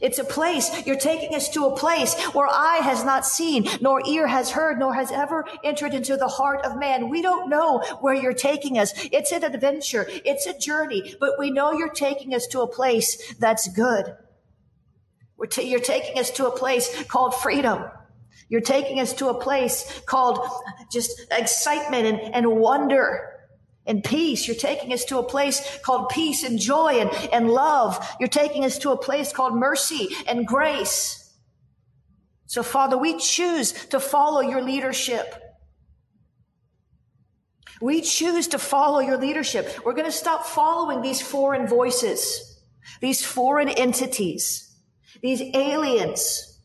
It's 0.00 0.18
a 0.18 0.24
place, 0.24 0.86
you're 0.86 0.96
taking 0.96 1.34
us 1.34 1.48
to 1.50 1.66
a 1.66 1.76
place 1.76 2.14
where 2.32 2.48
eye 2.48 2.80
has 2.82 3.04
not 3.04 3.26
seen, 3.26 3.68
nor 3.80 4.04
ear 4.06 4.26
has 4.26 4.50
heard, 4.50 4.78
nor 4.78 4.94
has 4.94 5.12
ever 5.12 5.44
entered 5.62 5.94
into 5.94 6.16
the 6.16 6.28
heart 6.28 6.64
of 6.64 6.78
man. 6.78 7.10
We 7.10 7.22
don't 7.22 7.50
know 7.50 7.80
where 8.00 8.14
you're 8.14 8.32
taking 8.32 8.78
us. 8.78 8.92
It's 9.12 9.30
an 9.30 9.44
adventure. 9.44 10.06
It's 10.08 10.46
a 10.46 10.58
journey, 10.58 11.14
but 11.20 11.38
we 11.38 11.50
know 11.50 11.72
you're 11.72 11.90
taking 11.90 12.34
us 12.34 12.46
to 12.48 12.62
a 12.62 12.66
place 12.66 13.34
that's 13.34 13.68
good. 13.68 14.16
T- 15.50 15.68
you're 15.68 15.80
taking 15.80 16.18
us 16.18 16.30
to 16.32 16.46
a 16.46 16.56
place 16.56 17.04
called 17.04 17.34
freedom. 17.34 17.84
You're 18.48 18.62
taking 18.62 19.00
us 19.00 19.12
to 19.14 19.28
a 19.28 19.40
place 19.40 20.02
called 20.06 20.38
just 20.90 21.20
excitement 21.30 22.06
and, 22.06 22.34
and 22.34 22.56
wonder 22.56 23.33
and 23.86 24.02
peace. 24.02 24.46
You're 24.46 24.56
taking 24.56 24.92
us 24.92 25.04
to 25.06 25.18
a 25.18 25.22
place 25.22 25.78
called 25.82 26.08
peace 26.08 26.42
and 26.42 26.58
joy 26.58 27.00
and, 27.00 27.10
and 27.32 27.50
love. 27.50 28.06
You're 28.18 28.28
taking 28.28 28.64
us 28.64 28.78
to 28.78 28.90
a 28.90 28.96
place 28.96 29.32
called 29.32 29.54
mercy 29.54 30.08
and 30.26 30.46
grace. 30.46 31.20
So 32.46 32.62
Father, 32.62 32.96
we 32.96 33.18
choose 33.18 33.72
to 33.88 34.00
follow 34.00 34.40
your 34.40 34.62
leadership. 34.62 35.34
We 37.80 38.00
choose 38.00 38.48
to 38.48 38.58
follow 38.58 39.00
your 39.00 39.18
leadership. 39.18 39.84
We're 39.84 39.94
going 39.94 40.04
to 40.06 40.12
stop 40.12 40.46
following 40.46 41.02
these 41.02 41.20
foreign 41.20 41.66
voices, 41.66 42.60
these 43.00 43.24
foreign 43.24 43.68
entities, 43.68 44.74
these 45.22 45.42
aliens, 45.54 46.60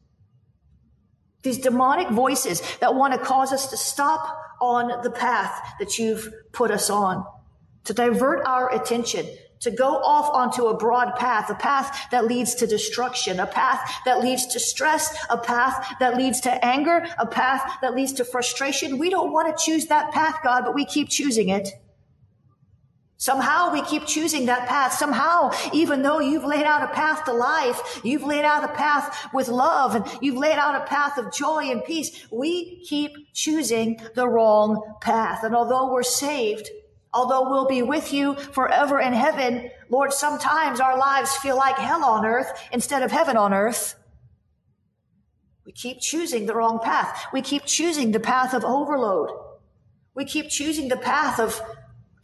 these 1.42 1.58
demonic 1.58 2.10
voices 2.10 2.62
that 2.80 2.96
want 2.96 3.14
to 3.14 3.20
cause 3.20 3.52
us 3.52 3.68
to 3.72 3.78
stop 3.78 4.39
on 4.62 5.02
the 5.04 5.12
path 5.12 5.76
that 5.80 5.98
you've 5.98 6.34
put 6.52 6.72
us 6.72 6.90
on, 6.90 7.26
to 7.86 7.94
divert 7.94 8.46
our 8.46 8.74
attention, 8.74 9.26
to 9.62 9.72
go 9.72 9.98
off 9.98 10.30
onto 10.34 10.68
a 10.68 10.78
broad 10.78 11.16
path, 11.16 11.50
a 11.50 11.56
path 11.56 12.10
that 12.12 12.26
leads 12.26 12.56
to 12.56 12.68
destruction, 12.68 13.40
a 13.40 13.48
path 13.48 13.94
that 14.06 14.22
leads 14.22 14.46
to 14.48 14.60
stress, 14.60 15.18
a 15.30 15.38
path 15.38 15.96
that 16.00 16.16
leads 16.16 16.40
to 16.42 16.66
anger, 16.66 17.06
a 17.18 17.26
path 17.26 17.78
that 17.82 17.94
leads 17.94 18.14
to 18.14 18.24
frustration. 18.24 18.98
We 18.98 19.10
don't 19.10 19.34
want 19.34 19.56
to 19.56 19.64
choose 19.64 19.88
that 19.88 20.12
path, 20.12 20.40
God, 20.44 20.64
but 20.64 20.74
we 20.74 20.86
keep 20.86 21.10
choosing 21.10 21.50
it. 21.50 21.70
Somehow 23.20 23.74
we 23.74 23.82
keep 23.82 24.06
choosing 24.06 24.46
that 24.46 24.70
path. 24.70 24.94
Somehow, 24.94 25.52
even 25.74 26.04
though 26.04 26.22
you've 26.22 26.46
laid 26.46 26.64
out 26.64 26.84
a 26.84 26.94
path 26.94 27.26
to 27.26 27.34
life, 27.34 28.00
you've 28.02 28.24
laid 28.24 28.46
out 28.46 28.64
a 28.64 28.70
path 28.70 29.28
with 29.34 29.50
love 29.50 29.94
and 29.94 30.06
you've 30.22 30.38
laid 30.38 30.58
out 30.58 30.82
a 30.82 30.86
path 30.86 31.18
of 31.18 31.34
joy 31.34 31.66
and 31.70 31.84
peace, 31.84 32.26
we 32.32 32.82
keep 32.86 33.12
choosing 33.34 34.00
the 34.16 34.26
wrong 34.26 34.96
path. 35.02 35.44
And 35.44 35.54
although 35.54 35.92
we're 35.92 36.02
saved, 36.02 36.70
although 37.14 37.50
we'll 37.50 37.68
be 37.68 37.82
with 37.82 38.14
you 38.14 38.36
forever 38.36 39.02
in 39.02 39.12
heaven, 39.12 39.70
Lord, 39.90 40.14
sometimes 40.14 40.80
our 40.80 40.98
lives 40.98 41.36
feel 41.36 41.58
like 41.58 41.76
hell 41.76 42.06
on 42.06 42.26
earth 42.26 42.50
instead 42.72 43.04
of 43.04 43.12
heaven 43.12 43.36
on 43.36 43.54
earth. 43.54 43.96
We 45.66 45.74
keep 45.74 46.00
choosing 46.00 46.46
the 46.46 46.56
wrong 46.56 46.80
path. 46.80 47.26
We 47.34 47.42
keep 47.42 47.66
choosing 47.66 48.14
the 48.14 48.22
path 48.22 48.54
of 48.54 48.64
overload. 48.64 49.32
We 50.16 50.24
keep 50.24 50.48
choosing 50.48 50.88
the 50.88 50.96
path 50.96 51.38
of 51.38 51.62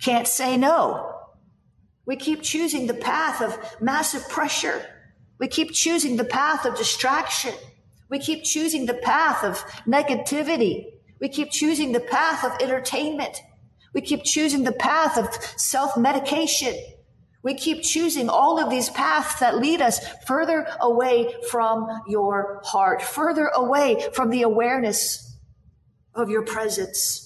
can't 0.02 0.28
say 0.28 0.58
no. 0.58 1.12
We 2.06 2.16
keep 2.16 2.44
choosing 2.44 2.88
the 2.88 2.94
path 2.94 3.42
of 3.42 3.82
massive 3.82 4.28
pressure. 4.30 4.86
We 5.40 5.48
keep 5.48 5.72
choosing 5.72 6.18
the 6.18 6.26
path 6.26 6.66
of 6.66 6.78
distraction. 6.78 7.54
We 8.10 8.20
keep 8.20 8.44
choosing 8.44 8.86
the 8.86 8.94
path 8.94 9.44
of 9.44 9.58
negativity. 9.88 10.86
We 11.20 11.30
keep 11.30 11.52
choosing 11.52 11.92
the 11.92 12.00
path 12.00 12.44
of 12.44 12.62
entertainment. 12.62 13.42
We 13.94 14.02
keep 14.02 14.24
choosing 14.24 14.64
the 14.64 14.74
path 14.74 15.18
of 15.18 15.34
self 15.60 15.98
medication. 15.98 16.76
We 17.42 17.56
keep 17.56 17.84
choosing 17.84 18.28
all 18.30 18.60
of 18.60 18.70
these 18.70 18.90
paths 18.90 19.40
that 19.40 19.58
lead 19.58 19.82
us 19.82 20.00
further 20.26 20.68
away 20.82 21.36
from 21.50 21.88
your 22.08 22.62
heart, 22.66 23.02
further 23.02 23.48
away 23.48 24.08
from 24.14 24.32
the 24.32 24.42
awareness 24.42 25.38
of 26.14 26.30
your 26.30 26.44
presence 26.44 27.25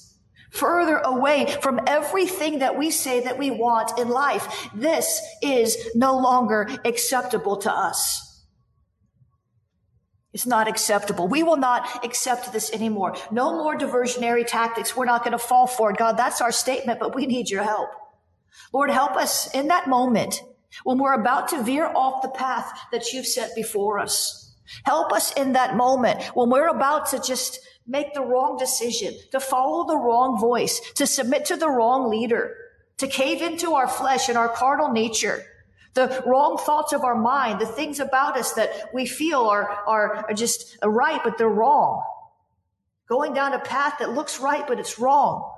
further 0.49 0.97
away 0.97 1.55
from 1.61 1.79
everything 1.87 2.59
that 2.59 2.77
we 2.77 2.91
say 2.91 3.21
that 3.21 3.37
we 3.37 3.51
want 3.51 3.99
in 3.99 4.09
life. 4.09 4.69
This 4.73 5.21
is 5.41 5.77
no 5.95 6.17
longer 6.17 6.69
acceptable 6.85 7.57
to 7.57 7.71
us. 7.71 8.25
It's 10.31 10.45
not 10.45 10.67
acceptable. 10.67 11.27
We 11.27 11.41
will 11.41 11.57
not 11.57 12.05
accept 12.05 12.53
this 12.53 12.71
anymore. 12.71 13.15
No 13.31 13.53
more 13.53 13.75
diversionary 13.77 14.45
tactics. 14.45 14.95
We're 14.95 15.05
not 15.05 15.23
going 15.23 15.31
to 15.31 15.39
fall 15.39 15.65
for 15.65 15.91
it. 15.91 15.97
God, 15.97 16.17
that's 16.17 16.39
our 16.41 16.51
statement, 16.51 16.99
but 16.99 17.15
we 17.15 17.25
need 17.25 17.49
your 17.49 17.63
help. 17.63 17.89
Lord, 18.71 18.91
help 18.91 19.15
us 19.15 19.53
in 19.55 19.69
that 19.69 19.87
moment 19.87 20.41
when 20.83 20.99
we're 20.99 21.19
about 21.19 21.47
to 21.49 21.63
veer 21.63 21.87
off 21.87 22.21
the 22.21 22.29
path 22.29 22.71
that 22.91 23.11
you've 23.11 23.25
set 23.25 23.55
before 23.55 23.97
us. 23.97 24.55
Help 24.83 25.11
us 25.11 25.33
in 25.33 25.53
that 25.53 25.75
moment 25.75 26.21
when 26.35 26.51
we're 26.51 26.67
about 26.67 27.07
to 27.09 27.19
just 27.19 27.59
make 27.89 28.13
the 28.13 28.21
wrong 28.21 28.57
decision, 28.57 29.13
to 29.31 29.39
follow 29.39 29.85
the 29.85 29.97
wrong 29.97 30.39
voice, 30.39 30.79
to 30.93 31.05
submit 31.05 31.45
to 31.45 31.57
the 31.57 31.69
wrong 31.69 32.09
leader, 32.09 32.55
to 32.97 33.07
cave 33.07 33.41
into 33.41 33.73
our 33.73 33.87
flesh 33.87 34.29
and 34.29 34.37
our 34.37 34.49
carnal 34.49 34.91
nature 34.91 35.43
the 35.93 36.23
wrong 36.25 36.57
thoughts 36.57 36.93
of 36.93 37.03
our 37.03 37.15
mind, 37.15 37.59
the 37.59 37.65
things 37.65 37.99
about 37.99 38.37
us 38.37 38.53
that 38.53 38.89
we 38.93 39.05
feel 39.05 39.41
are, 39.41 39.83
are, 39.87 40.25
are 40.29 40.33
just 40.33 40.77
right, 40.83 41.19
but 41.23 41.37
they're 41.37 41.49
wrong. 41.49 42.03
Going 43.07 43.33
down 43.33 43.53
a 43.53 43.59
path 43.59 43.95
that 43.99 44.13
looks 44.13 44.39
right, 44.39 44.65
but 44.67 44.79
it's 44.79 44.99
wrong. 44.99 45.51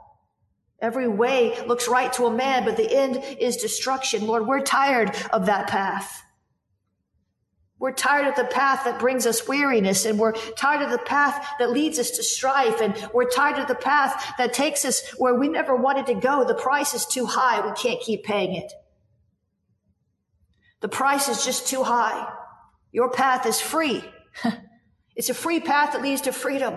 Every 0.79 1.07
way 1.07 1.63
looks 1.67 1.87
right 1.87 2.11
to 2.13 2.25
a 2.25 2.31
man, 2.31 2.65
but 2.65 2.77
the 2.77 2.91
end 2.91 3.21
is 3.39 3.57
destruction. 3.57 4.25
Lord, 4.25 4.47
we're 4.47 4.61
tired 4.61 5.15
of 5.31 5.45
that 5.45 5.67
path. 5.67 6.23
We're 7.81 7.93
tired 7.93 8.27
of 8.27 8.35
the 8.35 8.43
path 8.43 8.83
that 8.85 8.99
brings 8.99 9.25
us 9.25 9.47
weariness, 9.47 10.05
and 10.05 10.19
we're 10.19 10.33
tired 10.33 10.83
of 10.83 10.91
the 10.91 10.99
path 10.99 11.43
that 11.57 11.71
leads 11.71 11.97
us 11.97 12.11
to 12.11 12.23
strife, 12.23 12.79
and 12.79 12.95
we're 13.11 13.27
tired 13.27 13.57
of 13.57 13.67
the 13.67 13.73
path 13.73 14.35
that 14.37 14.53
takes 14.53 14.85
us 14.85 15.01
where 15.17 15.33
we 15.33 15.49
never 15.49 15.75
wanted 15.75 16.05
to 16.05 16.13
go. 16.13 16.45
The 16.45 16.53
price 16.53 16.93
is 16.93 17.07
too 17.07 17.25
high. 17.25 17.59
We 17.67 17.73
can't 17.73 17.99
keep 17.99 18.23
paying 18.23 18.53
it. 18.53 18.71
The 20.81 20.89
price 20.89 21.27
is 21.27 21.43
just 21.43 21.67
too 21.67 21.81
high. 21.81 22.31
Your 22.91 23.09
path 23.09 23.47
is 23.47 23.59
free. 23.59 24.03
it's 25.15 25.29
a 25.29 25.33
free 25.33 25.59
path 25.59 25.93
that 25.93 26.03
leads 26.03 26.21
to 26.21 26.33
freedom. 26.33 26.75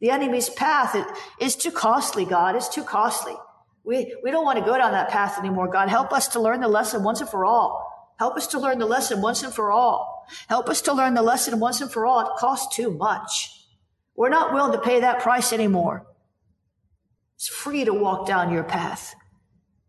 The 0.00 0.10
enemy's 0.10 0.50
path 0.50 0.94
is 1.40 1.56
too 1.56 1.70
costly, 1.70 2.26
God. 2.26 2.56
It's 2.56 2.68
too 2.68 2.84
costly. 2.84 3.34
We, 3.84 4.14
we 4.22 4.30
don't 4.32 4.44
want 4.44 4.58
to 4.58 4.64
go 4.66 4.76
down 4.76 4.92
that 4.92 5.08
path 5.08 5.38
anymore, 5.38 5.68
God. 5.68 5.88
Help 5.88 6.12
us 6.12 6.28
to 6.28 6.40
learn 6.40 6.60
the 6.60 6.68
lesson 6.68 7.02
once 7.02 7.22
and 7.22 7.30
for 7.30 7.46
all. 7.46 7.85
Help 8.18 8.36
us 8.36 8.46
to 8.48 8.58
learn 8.58 8.78
the 8.78 8.86
lesson 8.86 9.20
once 9.20 9.42
and 9.42 9.52
for 9.52 9.70
all. 9.70 10.26
Help 10.48 10.68
us 10.68 10.80
to 10.82 10.92
learn 10.92 11.14
the 11.14 11.22
lesson 11.22 11.60
once 11.60 11.80
and 11.80 11.90
for 11.90 12.06
all. 12.06 12.20
It 12.20 12.38
costs 12.38 12.74
too 12.74 12.90
much. 12.90 13.50
We're 14.14 14.30
not 14.30 14.54
willing 14.54 14.72
to 14.72 14.80
pay 14.80 15.00
that 15.00 15.20
price 15.20 15.52
anymore. 15.52 16.06
It's 17.36 17.48
free 17.48 17.84
to 17.84 17.92
walk 17.92 18.26
down 18.26 18.52
your 18.52 18.64
path. 18.64 19.14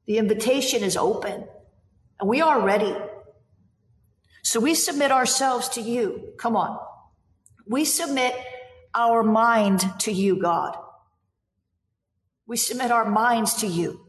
The 0.06 0.18
invitation 0.18 0.84
is 0.84 0.98
open 0.98 1.48
and 2.20 2.30
we 2.30 2.42
are 2.42 2.62
ready. 2.62 2.96
So 4.44 4.60
we 4.60 4.76
submit 4.76 5.12
ourselves 5.12 5.70
to 5.70 5.82
you. 5.82 6.34
Come 6.38 6.56
on. 6.56 6.78
We 7.66 7.86
submit 7.86 8.36
our 8.94 9.24
mind 9.24 9.84
to 10.00 10.12
you, 10.12 10.42
God. 10.42 10.78
We 12.46 12.58
submit 12.58 12.92
our 12.92 13.06
minds 13.06 13.56
to 13.56 13.68
you. 13.68 14.08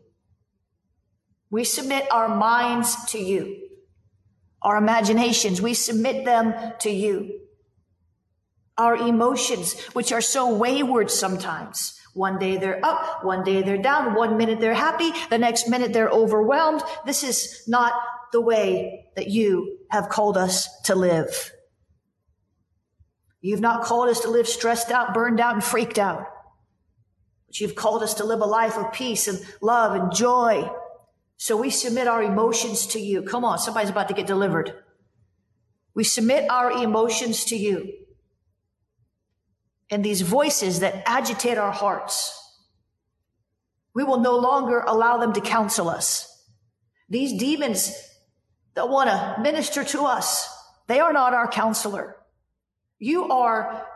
We 1.50 1.64
submit 1.64 2.06
our 2.12 2.28
minds 2.28 3.04
to 3.06 3.18
you. 3.18 3.67
Our 4.62 4.76
imaginations, 4.76 5.62
we 5.62 5.74
submit 5.74 6.24
them 6.24 6.54
to 6.80 6.90
you. 6.90 7.40
Our 8.76 8.96
emotions, 8.96 9.78
which 9.92 10.12
are 10.12 10.20
so 10.20 10.54
wayward 10.54 11.10
sometimes. 11.10 11.98
One 12.14 12.38
day 12.38 12.56
they're 12.56 12.84
up, 12.84 13.24
one 13.24 13.44
day 13.44 13.62
they're 13.62 13.82
down, 13.82 14.14
one 14.14 14.36
minute 14.36 14.60
they're 14.60 14.74
happy, 14.74 15.12
the 15.30 15.38
next 15.38 15.68
minute 15.68 15.92
they're 15.92 16.08
overwhelmed. 16.08 16.82
This 17.06 17.22
is 17.22 17.62
not 17.68 17.92
the 18.32 18.40
way 18.40 19.06
that 19.14 19.28
you 19.28 19.78
have 19.90 20.08
called 20.08 20.36
us 20.36 20.68
to 20.82 20.94
live. 20.94 21.52
You've 23.40 23.60
not 23.60 23.84
called 23.84 24.08
us 24.08 24.20
to 24.20 24.30
live 24.30 24.48
stressed 24.48 24.90
out, 24.90 25.14
burned 25.14 25.40
out, 25.40 25.54
and 25.54 25.62
freaked 25.62 25.98
out. 25.98 26.26
But 27.46 27.60
you've 27.60 27.76
called 27.76 28.02
us 28.02 28.14
to 28.14 28.24
live 28.24 28.40
a 28.40 28.46
life 28.46 28.76
of 28.76 28.92
peace 28.92 29.28
and 29.28 29.40
love 29.62 29.94
and 29.94 30.12
joy. 30.12 30.68
So 31.38 31.56
we 31.56 31.70
submit 31.70 32.08
our 32.08 32.22
emotions 32.22 32.86
to 32.88 33.00
you. 33.00 33.22
Come 33.22 33.44
on, 33.44 33.58
somebody's 33.58 33.90
about 33.90 34.08
to 34.08 34.14
get 34.14 34.26
delivered. 34.26 34.74
We 35.94 36.04
submit 36.04 36.50
our 36.50 36.70
emotions 36.70 37.44
to 37.46 37.56
you. 37.56 37.92
And 39.90 40.04
these 40.04 40.20
voices 40.20 40.80
that 40.80 41.02
agitate 41.06 41.56
our 41.56 41.70
hearts, 41.70 42.34
we 43.94 44.04
will 44.04 44.20
no 44.20 44.36
longer 44.36 44.80
allow 44.86 45.16
them 45.16 45.32
to 45.32 45.40
counsel 45.40 45.88
us. 45.88 46.26
These 47.08 47.38
demons 47.38 47.92
that 48.74 48.88
want 48.88 49.08
to 49.08 49.40
minister 49.40 49.84
to 49.84 50.02
us. 50.02 50.48
They 50.88 51.00
are 51.00 51.12
not 51.12 51.34
our 51.34 51.48
counselor. 51.48 52.16
You 52.98 53.30
are 53.30 53.86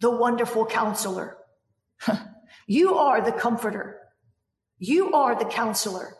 the 0.00 0.10
wonderful 0.10 0.66
counselor. 0.66 1.36
you 2.66 2.94
are 2.94 3.20
the 3.20 3.32
comforter. 3.32 3.98
You 4.78 5.12
are 5.12 5.36
the 5.36 5.44
counselor. 5.44 6.16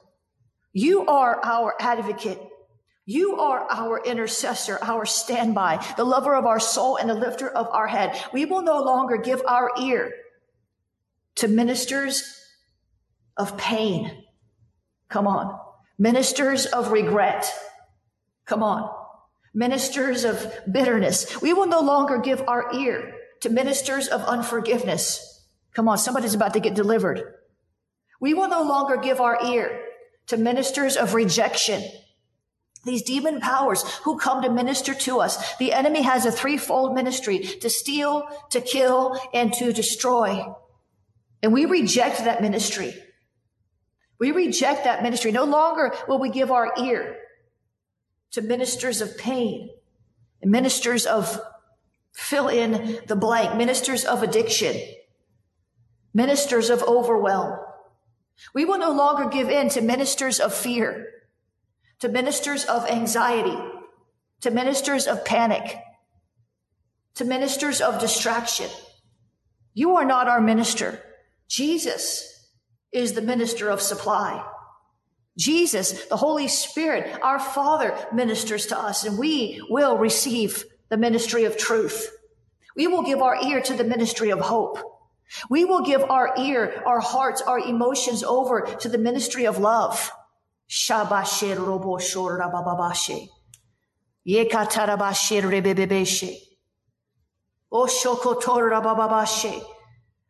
You 0.76 1.06
are 1.06 1.40
our 1.42 1.74
advocate. 1.80 2.38
You 3.06 3.40
are 3.40 3.66
our 3.70 4.02
intercessor, 4.04 4.78
our 4.82 5.06
standby, 5.06 5.82
the 5.96 6.04
lover 6.04 6.34
of 6.34 6.44
our 6.44 6.60
soul 6.60 6.96
and 6.96 7.08
the 7.08 7.14
lifter 7.14 7.48
of 7.48 7.66
our 7.68 7.86
head. 7.86 8.14
We 8.30 8.44
will 8.44 8.60
no 8.60 8.82
longer 8.82 9.16
give 9.16 9.40
our 9.46 9.70
ear 9.80 10.12
to 11.36 11.48
ministers 11.48 12.38
of 13.38 13.56
pain. 13.56 14.22
Come 15.08 15.26
on. 15.26 15.58
Ministers 15.98 16.66
of 16.66 16.92
regret 16.92 17.50
Come 18.44 18.62
on. 18.62 18.94
Ministers 19.54 20.24
of 20.24 20.46
bitterness. 20.70 21.40
We 21.40 21.54
will 21.54 21.66
no 21.66 21.80
longer 21.80 22.18
give 22.18 22.42
our 22.46 22.70
ear 22.74 23.14
to 23.40 23.48
ministers 23.48 24.08
of 24.08 24.22
unforgiveness. 24.24 25.46
Come 25.72 25.88
on, 25.88 25.96
somebody's 25.96 26.34
about 26.34 26.52
to 26.52 26.60
get 26.60 26.74
delivered. 26.74 27.22
We 28.20 28.34
will 28.34 28.50
no 28.50 28.62
longer 28.62 28.98
give 28.98 29.22
our 29.22 29.42
ear 29.42 29.85
to 30.26 30.36
ministers 30.36 30.96
of 30.96 31.14
rejection. 31.14 31.82
These 32.84 33.02
demon 33.02 33.40
powers 33.40 33.82
who 34.04 34.18
come 34.18 34.42
to 34.42 34.50
minister 34.50 34.94
to 34.94 35.20
us. 35.20 35.56
The 35.56 35.72
enemy 35.72 36.02
has 36.02 36.24
a 36.24 36.30
threefold 36.30 36.94
ministry 36.94 37.40
to 37.40 37.68
steal, 37.68 38.28
to 38.50 38.60
kill, 38.60 39.18
and 39.34 39.52
to 39.54 39.72
destroy. 39.72 40.46
And 41.42 41.52
we 41.52 41.64
reject 41.64 42.18
that 42.18 42.40
ministry. 42.40 42.94
We 44.18 44.30
reject 44.30 44.84
that 44.84 45.02
ministry. 45.02 45.32
No 45.32 45.44
longer 45.44 45.94
will 46.08 46.20
we 46.20 46.30
give 46.30 46.50
our 46.50 46.72
ear 46.80 47.18
to 48.32 48.40
ministers 48.40 49.00
of 49.00 49.18
pain, 49.18 49.70
ministers 50.42 51.06
of 51.06 51.40
fill 52.12 52.48
in 52.48 53.00
the 53.06 53.16
blank, 53.16 53.56
ministers 53.56 54.04
of 54.04 54.22
addiction, 54.22 54.76
ministers 56.14 56.70
of 56.70 56.82
overwhelm. 56.84 57.58
We 58.54 58.64
will 58.64 58.78
no 58.78 58.92
longer 58.92 59.28
give 59.28 59.48
in 59.48 59.68
to 59.70 59.80
ministers 59.80 60.40
of 60.40 60.54
fear, 60.54 61.08
to 62.00 62.08
ministers 62.08 62.64
of 62.64 62.88
anxiety, 62.88 63.56
to 64.42 64.50
ministers 64.50 65.06
of 65.06 65.24
panic, 65.24 65.78
to 67.14 67.24
ministers 67.24 67.80
of 67.80 68.00
distraction. 68.00 68.70
You 69.74 69.96
are 69.96 70.04
not 70.04 70.28
our 70.28 70.40
minister. 70.40 71.02
Jesus 71.48 72.48
is 72.92 73.12
the 73.12 73.22
minister 73.22 73.68
of 73.68 73.80
supply. 73.82 74.44
Jesus, 75.38 76.06
the 76.06 76.16
Holy 76.16 76.48
Spirit, 76.48 77.18
our 77.22 77.38
Father 77.38 77.94
ministers 78.12 78.66
to 78.66 78.78
us 78.78 79.04
and 79.04 79.18
we 79.18 79.62
will 79.68 79.98
receive 79.98 80.64
the 80.88 80.96
ministry 80.96 81.44
of 81.44 81.58
truth. 81.58 82.10
We 82.74 82.86
will 82.86 83.02
give 83.02 83.20
our 83.20 83.42
ear 83.44 83.60
to 83.62 83.74
the 83.74 83.84
ministry 83.84 84.30
of 84.30 84.40
hope. 84.40 84.78
We 85.50 85.64
will 85.64 85.82
give 85.82 86.02
our 86.02 86.34
ear, 86.38 86.82
our 86.86 87.00
hearts, 87.00 87.42
our 87.42 87.58
emotions 87.58 88.22
over 88.22 88.62
to 88.80 88.88
the 88.88 88.98
ministry 88.98 89.46
of 89.46 89.58
love. 89.58 90.10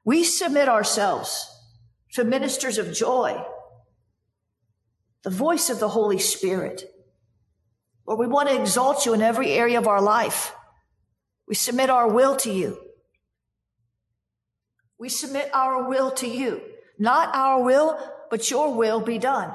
We 0.04 0.24
submit 0.24 0.68
ourselves 0.68 1.50
to 2.12 2.24
ministers 2.24 2.78
of 2.78 2.92
joy 2.92 3.44
the 5.26 5.30
voice 5.30 5.70
of 5.70 5.80
the 5.80 5.88
Holy 5.88 6.20
Spirit. 6.20 6.84
Lord, 8.06 8.20
we 8.20 8.28
want 8.28 8.48
to 8.48 8.60
exalt 8.60 9.04
you 9.06 9.12
in 9.12 9.22
every 9.22 9.50
area 9.50 9.76
of 9.76 9.88
our 9.88 10.00
life. 10.00 10.54
We 11.48 11.56
submit 11.56 11.90
our 11.90 12.08
will 12.08 12.36
to 12.36 12.52
you. 12.52 12.78
We 14.98 15.08
submit 15.08 15.50
our 15.54 15.88
will 15.88 16.10
to 16.12 16.26
you. 16.26 16.60
Not 16.98 17.34
our 17.34 17.62
will, 17.62 17.98
but 18.30 18.50
your 18.50 18.74
will 18.74 19.00
be 19.00 19.18
done. 19.18 19.52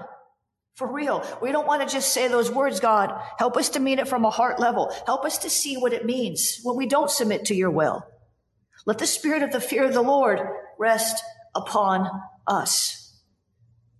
For 0.76 0.92
real. 0.92 1.24
We 1.42 1.52
don't 1.52 1.68
want 1.68 1.88
to 1.88 1.94
just 1.94 2.14
say 2.14 2.28
those 2.28 2.52
words, 2.52 2.80
God. 2.80 3.20
Help 3.38 3.58
us 3.58 3.70
to 3.70 3.80
mean 3.80 4.00
it 4.00 4.08
from 4.08 4.26
a 4.26 4.30
heart 4.30 4.60
level. 4.60 4.94
Help 5.06 5.26
us 5.26 5.40
to 5.40 5.50
see 5.50 5.76
what 5.76 5.94
it 5.94 6.06
means 6.06 6.60
when 6.64 6.78
we 6.78 6.86
don't 6.86 7.10
submit 7.10 7.46
to 7.46 7.56
your 7.56 7.72
will. 7.72 8.06
Let 8.86 8.98
the 8.98 9.08
spirit 9.08 9.44
of 9.44 9.52
the 9.52 9.62
fear 9.62 9.84
of 9.84 9.94
the 9.94 10.02
Lord 10.02 10.40
rest 10.80 11.24
upon 11.54 12.10
us. 12.48 13.20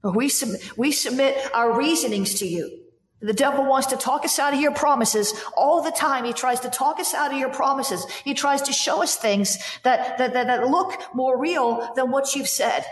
We, 0.04 0.30
sub- 0.30 0.60
we 0.78 0.92
submit 0.92 1.38
our 1.54 1.78
reasonings 1.78 2.36
to 2.40 2.48
you. 2.48 2.80
The 3.22 3.34
devil 3.34 3.66
wants 3.66 3.88
to 3.88 3.98
talk 3.98 4.26
us 4.26 4.40
out 4.40 4.54
of 4.54 4.60
your 4.60 4.74
promises 4.74 5.34
all 5.56 5.84
the 5.84 5.92
time. 5.92 6.26
He 6.26 6.34
tries 6.34 6.60
to 6.62 6.70
talk 6.70 7.00
us 7.00 7.14
out 7.14 7.32
of 7.32 7.38
your 7.38 7.52
promises. 7.52 8.06
He 8.24 8.34
tries 8.34 8.64
to 8.64 8.74
show 8.74 9.04
us 9.04 9.16
things 9.16 9.60
that, 9.84 10.18
that, 10.18 10.34
that, 10.34 10.48
that 10.48 10.68
look 10.68 11.00
more 11.14 11.40
real 11.40 11.94
than 11.96 12.10
what 12.10 12.36
you've 12.36 12.50
said. 12.50 12.84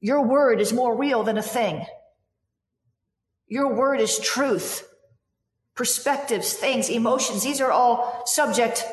Your 0.00 0.24
word 0.24 0.60
is 0.60 0.72
more 0.72 0.96
real 0.96 1.24
than 1.24 1.36
a 1.36 1.42
thing. 1.42 1.84
Your 3.48 3.74
word 3.74 4.00
is 4.00 4.18
truth, 4.18 4.88
perspectives, 5.74 6.54
things, 6.54 6.88
emotions. 6.88 7.42
These 7.42 7.60
are 7.60 7.72
all 7.72 8.22
subject 8.24 8.84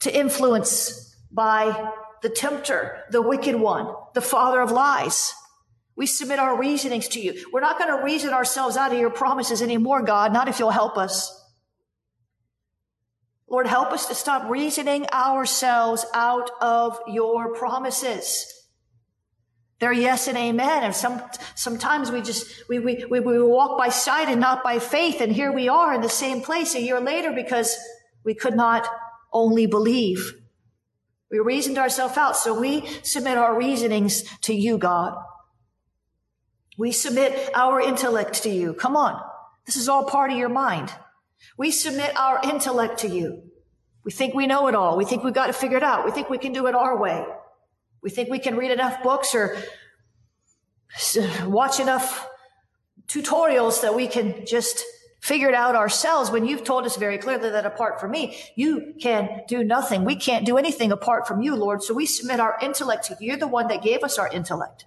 to 0.00 0.16
influence 0.16 1.16
by 1.30 1.90
the 2.22 2.30
tempter, 2.30 3.04
the 3.10 3.22
wicked 3.22 3.56
one, 3.56 3.94
the 4.14 4.20
father 4.20 4.60
of 4.60 4.70
lies. 4.70 5.34
We 5.94 6.06
submit 6.06 6.38
our 6.38 6.58
reasonings 6.58 7.08
to 7.08 7.20
you. 7.20 7.44
We're 7.52 7.60
not 7.60 7.78
going 7.78 7.96
to 7.96 8.02
reason 8.02 8.32
ourselves 8.32 8.76
out 8.76 8.92
of 8.92 8.98
your 8.98 9.10
promises 9.10 9.60
anymore, 9.60 10.02
God, 10.02 10.32
not 10.32 10.48
if 10.48 10.58
you'll 10.58 10.70
help 10.70 10.96
us. 10.96 11.38
Lord, 13.48 13.66
help 13.66 13.92
us 13.92 14.06
to 14.06 14.14
stop 14.14 14.50
reasoning 14.50 15.06
ourselves 15.12 16.06
out 16.14 16.50
of 16.62 16.98
your 17.06 17.52
promises. 17.54 18.46
They're 19.78 19.92
yes 19.92 20.28
and 20.28 20.38
amen. 20.38 20.84
And 20.84 20.94
some, 20.94 21.20
sometimes 21.54 22.10
we 22.10 22.22
just, 22.22 22.66
we, 22.68 22.78
we, 22.78 23.04
we, 23.10 23.20
we 23.20 23.42
walk 23.42 23.76
by 23.76 23.90
sight 23.90 24.28
and 24.28 24.40
not 24.40 24.62
by 24.62 24.78
faith. 24.78 25.20
And 25.20 25.32
here 25.32 25.52
we 25.52 25.68
are 25.68 25.92
in 25.92 26.00
the 26.00 26.08
same 26.08 26.40
place 26.40 26.74
a 26.74 26.80
year 26.80 27.00
later 27.00 27.32
because 27.32 27.76
we 28.24 28.32
could 28.34 28.54
not 28.54 28.86
only 29.32 29.66
believe. 29.66 30.34
We 31.30 31.40
reasoned 31.40 31.78
ourselves 31.78 32.16
out. 32.16 32.36
So 32.36 32.58
we 32.58 32.86
submit 33.02 33.36
our 33.36 33.58
reasonings 33.58 34.22
to 34.42 34.54
you, 34.54 34.78
God. 34.78 35.14
We 36.82 36.90
submit 36.90 37.50
our 37.54 37.80
intellect 37.80 38.42
to 38.42 38.50
you. 38.50 38.74
Come 38.74 38.96
on. 38.96 39.22
This 39.66 39.76
is 39.76 39.88
all 39.88 40.04
part 40.06 40.32
of 40.32 40.36
your 40.36 40.48
mind. 40.48 40.92
We 41.56 41.70
submit 41.70 42.10
our 42.18 42.40
intellect 42.42 42.98
to 43.02 43.08
you. 43.08 43.44
We 44.02 44.10
think 44.10 44.34
we 44.34 44.48
know 44.48 44.66
it 44.66 44.74
all. 44.74 44.96
We 44.96 45.04
think 45.04 45.22
we've 45.22 45.32
got 45.32 45.46
to 45.46 45.52
figure 45.52 45.76
it 45.76 45.84
out. 45.84 46.04
We 46.04 46.10
think 46.10 46.28
we 46.28 46.38
can 46.38 46.52
do 46.52 46.66
it 46.66 46.74
our 46.74 47.00
way. 47.00 47.24
We 48.02 48.10
think 48.10 48.30
we 48.30 48.40
can 48.40 48.56
read 48.56 48.72
enough 48.72 49.00
books 49.00 49.32
or 49.32 49.56
watch 51.44 51.78
enough 51.78 52.28
tutorials 53.06 53.82
that 53.82 53.94
we 53.94 54.08
can 54.08 54.44
just 54.44 54.84
figure 55.20 55.50
it 55.50 55.54
out 55.54 55.76
ourselves 55.76 56.32
when 56.32 56.46
you've 56.46 56.64
told 56.64 56.84
us 56.84 56.96
very 56.96 57.16
clearly 57.16 57.50
that 57.50 57.64
apart 57.64 58.00
from 58.00 58.10
me, 58.10 58.36
you 58.56 58.94
can 59.00 59.42
do 59.46 59.62
nothing. 59.62 60.04
We 60.04 60.16
can't 60.16 60.44
do 60.44 60.58
anything 60.58 60.90
apart 60.90 61.28
from 61.28 61.42
you, 61.42 61.54
Lord. 61.54 61.84
So 61.84 61.94
we 61.94 62.06
submit 62.06 62.40
our 62.40 62.58
intellect 62.60 63.04
to 63.04 63.16
you. 63.20 63.28
You're 63.28 63.36
the 63.36 63.46
one 63.46 63.68
that 63.68 63.84
gave 63.84 64.02
us 64.02 64.18
our 64.18 64.28
intellect. 64.28 64.86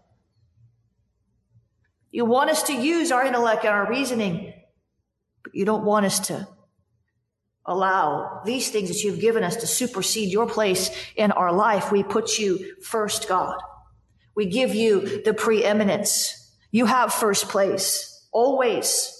You 2.15 2.23
want 2.23 2.49
us 2.49 2.63
to 2.63 2.73
use 2.73 3.11
our 3.11 3.25
intellect 3.25 3.65
and 3.65 3.73
our 3.73 3.89
reasoning, 3.89 4.53
but 5.43 5.53
you 5.53 5.65
don't 5.65 5.83
want 5.83 6.05
us 6.05 6.27
to 6.27 6.47
allow 7.65 8.39
these 8.45 8.69
things 8.69 8.87
that 8.87 9.03
you've 9.03 9.19
given 9.19 9.43
us 9.43 9.57
to 9.57 9.67
supersede 9.67 10.31
your 10.31 10.47
place 10.47 10.89
in 11.17 11.33
our 11.33 11.51
life. 11.51 11.91
We 11.91 12.03
put 12.03 12.39
you 12.39 12.77
first, 12.81 13.27
God. 13.27 13.57
We 14.33 14.45
give 14.45 14.73
you 14.73 15.23
the 15.23 15.33
preeminence. 15.33 16.55
You 16.71 16.85
have 16.85 17.13
first 17.13 17.49
place 17.49 18.25
always. 18.31 19.11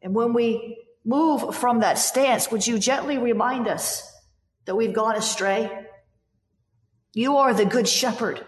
And 0.00 0.14
when 0.14 0.34
we 0.34 0.78
move 1.04 1.56
from 1.56 1.80
that 1.80 1.98
stance, 1.98 2.48
would 2.52 2.64
you 2.64 2.78
gently 2.78 3.18
remind 3.18 3.66
us 3.66 4.08
that 4.66 4.76
we've 4.76 4.94
gone 4.94 5.16
astray? 5.16 5.68
You 7.12 7.38
are 7.38 7.52
the 7.52 7.64
good 7.64 7.88
shepherd. 7.88 8.46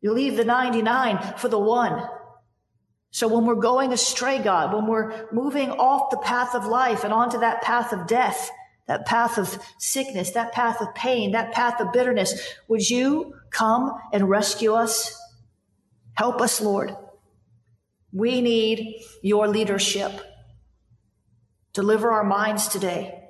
You 0.00 0.12
leave 0.12 0.36
the 0.36 0.44
99 0.44 1.34
for 1.36 1.46
the 1.46 1.56
one. 1.56 2.04
So 3.14 3.28
when 3.28 3.46
we're 3.46 3.54
going 3.54 3.92
astray, 3.92 4.40
God, 4.40 4.74
when 4.74 4.88
we're 4.88 5.28
moving 5.30 5.70
off 5.70 6.10
the 6.10 6.16
path 6.16 6.52
of 6.56 6.66
life 6.66 7.04
and 7.04 7.12
onto 7.12 7.38
that 7.38 7.62
path 7.62 7.92
of 7.92 8.08
death, 8.08 8.50
that 8.88 9.06
path 9.06 9.38
of 9.38 9.56
sickness, 9.78 10.32
that 10.32 10.50
path 10.50 10.80
of 10.80 10.92
pain, 10.96 11.30
that 11.30 11.52
path 11.52 11.80
of 11.80 11.92
bitterness, 11.92 12.34
would 12.66 12.90
you 12.90 13.34
come 13.50 13.92
and 14.12 14.28
rescue 14.28 14.72
us? 14.72 15.16
Help 16.14 16.40
us, 16.40 16.60
Lord. 16.60 16.92
We 18.12 18.40
need 18.40 19.04
your 19.22 19.46
leadership. 19.46 20.10
Deliver 21.72 22.10
our 22.10 22.24
minds 22.24 22.66
today. 22.66 23.28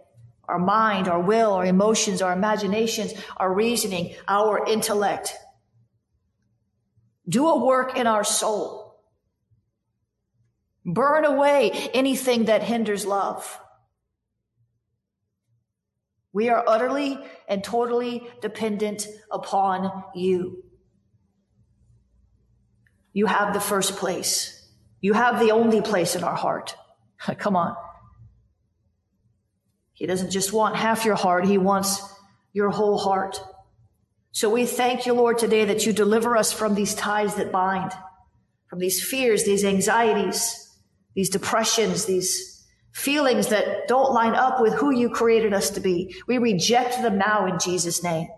Our 0.49 0.59
mind, 0.59 1.09
our 1.09 1.20
will, 1.20 1.53
our 1.53 1.66
emotions, 1.66 2.23
our 2.23 2.33
imaginations, 2.33 3.12
our 3.37 3.53
reasoning, 3.53 4.14
our 4.29 4.66
intellect. 4.66 5.37
Do 7.29 7.49
a 7.49 7.62
work 7.62 7.99
in 7.99 8.07
our 8.07 8.25
soul 8.25 8.84
Burn 10.85 11.25
away 11.25 11.70
anything 11.94 12.47
that 12.47 12.62
hinders 12.62 13.07
love. 13.07 13.59
We 16.33 16.49
are 16.49 16.64
utterly 16.66 17.18
and 17.49 17.62
totally 17.62 18.27
dependent 18.42 19.07
upon 19.31 20.05
you. 20.14 20.64
You 23.12 23.27
have 23.27 23.55
the 23.55 23.61
first 23.61 23.97
place. 23.97 24.68
You 25.01 25.12
have 25.12 25.38
the 25.38 25.53
only 25.53 25.81
place 25.81 26.16
in 26.16 26.25
our 26.25 26.35
heart. 26.35 26.75
Come 27.38 27.57
on. 27.57 27.77
He 29.92 30.07
doesn't 30.07 30.33
just 30.33 30.53
want 30.53 30.75
half 30.75 31.05
your 31.05 31.14
heart, 31.14 31.47
He 31.47 31.57
wants 31.57 32.03
your 32.53 32.70
whole 32.70 32.99
heart. 32.99 33.40
So 34.33 34.51
we 34.51 34.66
thank 34.66 35.07
you, 35.07 35.12
Lord, 35.12 35.38
today 35.38 35.64
that 35.66 35.87
you 35.87 35.92
deliver 35.92 36.37
us 36.37 36.53
from 36.53 36.75
these 36.75 36.94
ties 36.94 37.37
that 37.37 37.53
bind, 37.53 37.92
from 38.66 38.81
these 38.81 39.03
fears, 39.03 39.44
these 39.44 39.64
anxieties, 39.64 40.63
these 41.14 41.31
depressions, 41.31 42.05
these 42.05 42.66
feelings 42.92 43.48
that 43.48 43.88
don't 43.88 44.12
line 44.12 44.35
up 44.35 44.61
with 44.61 44.74
who 44.74 44.90
you 44.90 45.11
created 45.11 45.53
us 45.53 45.70
to 45.70 45.81
be. 45.81 46.14
We 46.27 46.38
reject 46.38 47.03
them 47.03 47.18
now 47.18 47.46
in 47.46 47.59
Jesus' 47.59 48.03
name. 48.03 48.29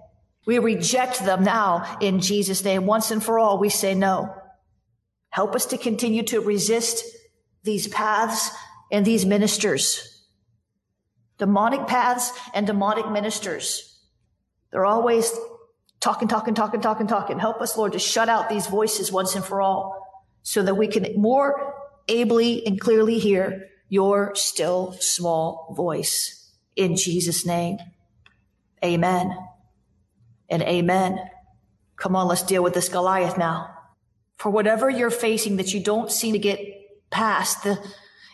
We 0.46 0.58
reject 0.58 1.24
them 1.24 1.44
now 1.44 1.98
in 2.00 2.20
Jesus' 2.20 2.64
name. 2.64 2.86
Once 2.86 3.10
and 3.10 3.22
for 3.22 3.38
all, 3.38 3.58
we 3.58 3.68
say 3.68 3.94
no. 3.94 4.34
Help 5.30 5.54
us 5.54 5.66
to 5.66 5.78
continue 5.78 6.22
to 6.24 6.40
resist 6.40 7.04
these 7.64 7.88
paths 7.88 8.50
and 8.90 9.04
these 9.04 9.26
ministers. 9.26 10.24
Demonic 11.38 11.86
paths 11.86 12.32
and 12.54 12.66
demonic 12.66 13.10
ministers. 13.10 14.00
They're 14.70 14.86
always 14.86 15.30
talking, 16.00 16.28
talking, 16.28 16.54
talking, 16.54 16.80
talking, 16.80 17.06
talking. 17.06 17.38
Help 17.38 17.60
us, 17.60 17.76
Lord, 17.76 17.92
to 17.92 17.98
shut 17.98 18.28
out 18.28 18.48
these 18.48 18.68
voices 18.68 19.12
once 19.12 19.34
and 19.34 19.44
for 19.44 19.60
all 19.60 20.06
so 20.42 20.62
that 20.62 20.76
we 20.76 20.86
can 20.86 21.06
more 21.20 21.74
ably 22.08 22.66
and 22.66 22.80
clearly 22.80 23.18
hear 23.18 23.68
your 23.88 24.34
still 24.34 24.96
small 25.00 25.74
voice 25.76 26.52
in 26.74 26.96
Jesus' 26.96 27.46
name. 27.46 27.78
Amen 28.84 29.36
and 30.48 30.62
amen. 30.62 31.18
Come 31.96 32.14
on, 32.14 32.28
let's 32.28 32.42
deal 32.42 32.62
with 32.62 32.74
this 32.74 32.88
Goliath 32.88 33.38
now. 33.38 33.70
For 34.36 34.50
whatever 34.50 34.90
you're 34.90 35.10
facing 35.10 35.56
that 35.56 35.72
you 35.72 35.80
don't 35.80 36.12
seem 36.12 36.34
to 36.34 36.38
get 36.38 36.60
past, 37.10 37.64
the, 37.64 37.82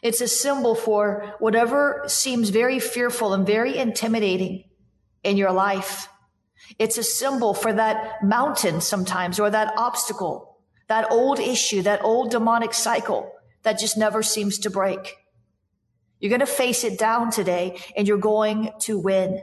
it's 0.02 0.20
a 0.20 0.26
symbol 0.26 0.74
for 0.74 1.36
whatever 1.38 2.02
seems 2.08 2.50
very 2.50 2.80
fearful 2.80 3.32
and 3.32 3.46
very 3.46 3.78
intimidating 3.78 4.64
in 5.22 5.36
your 5.36 5.52
life. 5.52 6.08
It's 6.78 6.98
a 6.98 7.04
symbol 7.04 7.54
for 7.54 7.72
that 7.72 8.22
mountain 8.24 8.80
sometimes 8.80 9.38
or 9.38 9.50
that 9.50 9.74
obstacle, 9.76 10.58
that 10.88 11.10
old 11.12 11.38
issue, 11.38 11.82
that 11.82 12.02
old 12.02 12.32
demonic 12.32 12.74
cycle 12.74 13.32
that 13.62 13.78
just 13.78 13.96
never 13.96 14.22
seems 14.22 14.58
to 14.60 14.70
break. 14.70 15.16
You're 16.22 16.30
going 16.30 16.40
to 16.40 16.46
face 16.46 16.84
it 16.84 16.98
down 16.98 17.30
today 17.30 17.80
and 17.96 18.06
you're 18.06 18.18
going 18.18 18.70
to 18.82 18.98
win. 18.98 19.42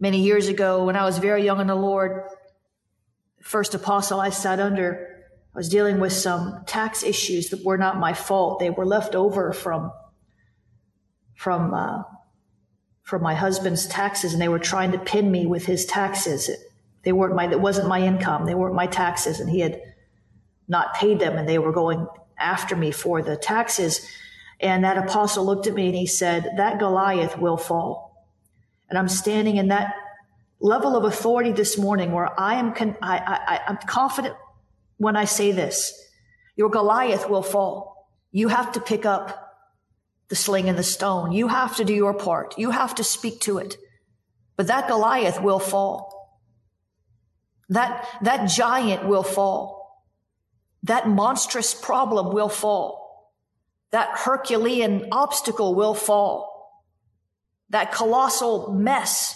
Many 0.00 0.20
years 0.20 0.48
ago, 0.48 0.84
when 0.84 0.96
I 0.96 1.04
was 1.04 1.18
very 1.18 1.44
young 1.44 1.60
in 1.60 1.68
the 1.68 1.76
Lord, 1.76 2.24
the 3.38 3.44
first 3.44 3.72
apostle 3.74 4.20
I 4.20 4.30
sat 4.30 4.58
under, 4.58 5.24
I 5.54 5.58
was 5.58 5.68
dealing 5.68 6.00
with 6.00 6.12
some 6.12 6.64
tax 6.66 7.04
issues 7.04 7.50
that 7.50 7.64
were 7.64 7.78
not 7.78 8.00
my 8.00 8.12
fault. 8.12 8.58
They 8.58 8.70
were 8.70 8.84
left 8.84 9.14
over 9.14 9.52
from, 9.52 9.92
from, 11.36 11.72
uh, 11.72 12.02
from 13.02 13.22
my 13.22 13.34
husband's 13.34 13.86
taxes 13.86 14.32
and 14.32 14.42
they 14.42 14.48
were 14.48 14.58
trying 14.58 14.92
to 14.92 14.98
pin 14.98 15.30
me 15.30 15.46
with 15.46 15.66
his 15.66 15.86
taxes. 15.86 16.50
They 17.04 17.12
weren't 17.12 17.36
my, 17.36 17.48
it 17.48 17.60
wasn't 17.60 17.86
my 17.86 18.00
income. 18.00 18.46
They 18.46 18.54
weren't 18.56 18.74
my 18.74 18.86
taxes 18.86 19.38
and 19.38 19.48
he 19.48 19.60
had 19.60 19.80
not 20.66 20.94
paid 20.94 21.20
them 21.20 21.36
and 21.38 21.48
they 21.48 21.58
were 21.58 21.72
going 21.72 22.06
after 22.38 22.76
me 22.76 22.90
for 22.90 23.22
the 23.22 23.36
taxes. 23.36 24.06
And 24.60 24.84
that 24.84 24.98
apostle 24.98 25.44
looked 25.44 25.66
at 25.66 25.74
me 25.74 25.86
and 25.86 25.94
he 25.94 26.06
said, 26.06 26.52
that 26.56 26.78
Goliath 26.78 27.38
will 27.38 27.56
fall. 27.56 28.26
And 28.88 28.98
I'm 28.98 29.08
standing 29.08 29.56
in 29.56 29.68
that 29.68 29.94
level 30.60 30.96
of 30.96 31.04
authority 31.04 31.52
this 31.52 31.76
morning 31.76 32.12
where 32.12 32.38
I 32.38 32.54
am, 32.54 32.72
con- 32.72 32.96
I, 33.02 33.18
I, 33.18 33.60
I'm 33.66 33.78
confident 33.86 34.36
when 34.98 35.16
I 35.16 35.24
say 35.24 35.50
this, 35.50 35.92
your 36.56 36.70
Goliath 36.70 37.28
will 37.28 37.42
fall. 37.42 38.08
You 38.30 38.48
have 38.48 38.72
to 38.72 38.80
pick 38.80 39.04
up 39.04 39.48
the 40.28 40.36
sling 40.36 40.68
and 40.68 40.78
the 40.78 40.84
stone. 40.84 41.32
You 41.32 41.48
have 41.48 41.76
to 41.76 41.84
do 41.84 41.92
your 41.92 42.14
part. 42.14 42.56
You 42.56 42.70
have 42.70 42.94
to 42.94 43.04
speak 43.04 43.40
to 43.40 43.58
it. 43.58 43.76
But 44.56 44.68
that 44.68 44.88
Goliath 44.88 45.42
will 45.42 45.58
fall. 45.58 46.38
That, 47.68 48.06
that 48.22 48.46
giant 48.46 49.06
will 49.06 49.22
fall. 49.22 49.81
That 50.84 51.08
monstrous 51.08 51.74
problem 51.74 52.34
will 52.34 52.48
fall. 52.48 53.30
That 53.90 54.10
Herculean 54.12 55.08
obstacle 55.12 55.74
will 55.74 55.94
fall. 55.94 56.48
That 57.70 57.92
colossal 57.92 58.72
mess, 58.72 59.34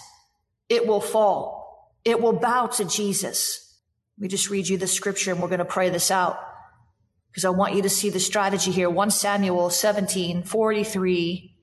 it 0.69 0.87
will 0.87 1.01
fall. 1.01 1.95
It 2.03 2.21
will 2.21 2.33
bow 2.33 2.67
to 2.67 2.85
Jesus. 2.85 3.79
Let 4.17 4.23
me 4.23 4.27
just 4.29 4.49
read 4.49 4.67
you 4.67 4.77
the 4.77 4.87
scripture 4.87 5.31
and 5.31 5.41
we're 5.41 5.47
going 5.47 5.59
to 5.59 5.65
pray 5.65 5.89
this 5.89 6.11
out 6.11 6.39
because 7.29 7.45
I 7.45 7.49
want 7.49 7.75
you 7.75 7.83
to 7.83 7.89
see 7.89 8.09
the 8.09 8.19
strategy 8.19 8.71
here. 8.71 8.89
1 8.89 9.11
Samuel 9.11 9.69
17, 9.69 10.43
43. 10.43 11.55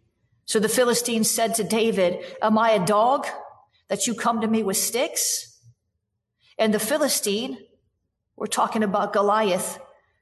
So 0.46 0.60
the 0.60 0.68
Philistines 0.68 1.30
said 1.30 1.54
to 1.56 1.64
David, 1.64 2.24
am 2.40 2.58
I 2.58 2.70
a 2.70 2.84
dog 2.84 3.26
that 3.88 4.06
you 4.06 4.14
come 4.14 4.40
to 4.40 4.46
me 4.46 4.62
with 4.62 4.76
sticks? 4.76 5.58
And 6.58 6.72
the 6.72 6.78
Philistine, 6.78 7.58
we're 8.36 8.46
talking 8.46 8.82
about 8.82 9.12
Goliath, 9.12 9.78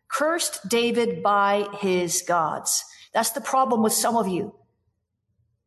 cursed 0.09 0.69
David 0.69 1.23
by 1.23 1.67
his 1.81 2.23
gods. 2.27 2.85
That's 3.15 3.31
the 3.31 3.41
problem 3.41 3.83
with 3.83 3.93
some 3.93 4.17
of 4.17 4.29
you. 4.29 4.55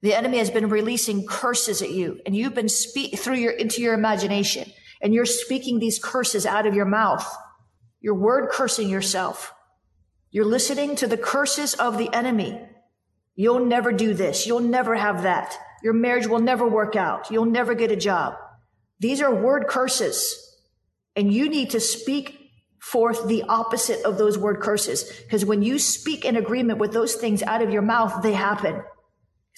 The 0.01 0.13
enemy 0.13 0.37
has 0.37 0.51
been 0.51 0.69
releasing 0.69 1.25
curses 1.25 1.81
at 1.81 1.91
you 1.91 2.19
and 2.25 2.35
you've 2.35 2.53
been 2.53 2.69
speak 2.69 3.17
through 3.17 3.37
your, 3.37 3.53
into 3.53 3.81
your 3.81 3.95
imagination 3.95 4.71
and 5.01 5.13
you're 5.13 5.25
speaking 5.25 5.79
these 5.79 5.97
curses 5.97 6.45
out 6.45 6.67
of 6.67 6.75
your 6.75 6.85
mouth. 6.85 7.25
You're 8.01 8.13
word 8.13 8.49
cursing 8.51 8.87
yourself. 8.87 9.51
You're 10.29 10.45
listening 10.45 10.95
to 10.97 11.07
the 11.07 11.17
curses 11.17 11.73
of 11.73 11.97
the 11.97 12.13
enemy. 12.13 12.61
You'll 13.35 13.65
never 13.65 13.91
do 13.91 14.13
this. 14.13 14.45
You'll 14.45 14.59
never 14.59 14.95
have 14.95 15.23
that. 15.23 15.57
Your 15.81 15.93
marriage 15.93 16.27
will 16.27 16.39
never 16.39 16.67
work 16.67 16.95
out. 16.95 17.31
You'll 17.31 17.45
never 17.45 17.73
get 17.73 17.91
a 17.91 17.95
job. 17.95 18.35
These 18.99 19.21
are 19.21 19.33
word 19.33 19.67
curses. 19.67 20.44
And 21.15 21.33
you 21.33 21.49
need 21.49 21.71
to 21.71 21.79
speak 21.79 22.39
forth 22.79 23.27
the 23.27 23.43
opposite 23.43 24.03
of 24.05 24.17
those 24.17 24.37
word 24.37 24.59
curses. 24.59 25.11
Because 25.23 25.45
when 25.45 25.63
you 25.63 25.79
speak 25.79 26.23
in 26.23 26.35
agreement 26.35 26.79
with 26.79 26.93
those 26.93 27.15
things 27.15 27.41
out 27.41 27.61
of 27.61 27.71
your 27.71 27.81
mouth, 27.81 28.21
they 28.21 28.33
happen. 28.33 28.83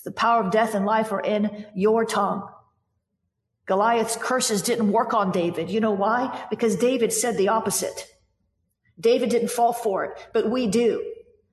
The 0.05 0.11
power 0.11 0.43
of 0.43 0.51
death 0.51 0.73
and 0.75 0.85
life 0.85 1.11
are 1.11 1.19
in 1.19 1.65
your 1.75 2.05
tongue. 2.05 2.47
Goliath's 3.65 4.15
curses 4.15 4.61
didn't 4.61 4.93
work 4.93 5.13
on 5.13 5.31
David. 5.31 5.69
You 5.69 5.81
know 5.81 5.91
why? 5.91 6.45
Because 6.49 6.77
David 6.77 7.11
said 7.11 7.35
the 7.35 7.49
opposite. 7.49 8.07
David 8.97 9.29
didn't 9.29 9.49
fall 9.49 9.73
for 9.73 10.05
it, 10.05 10.11
but 10.33 10.49
we 10.49 10.67
do. 10.67 11.03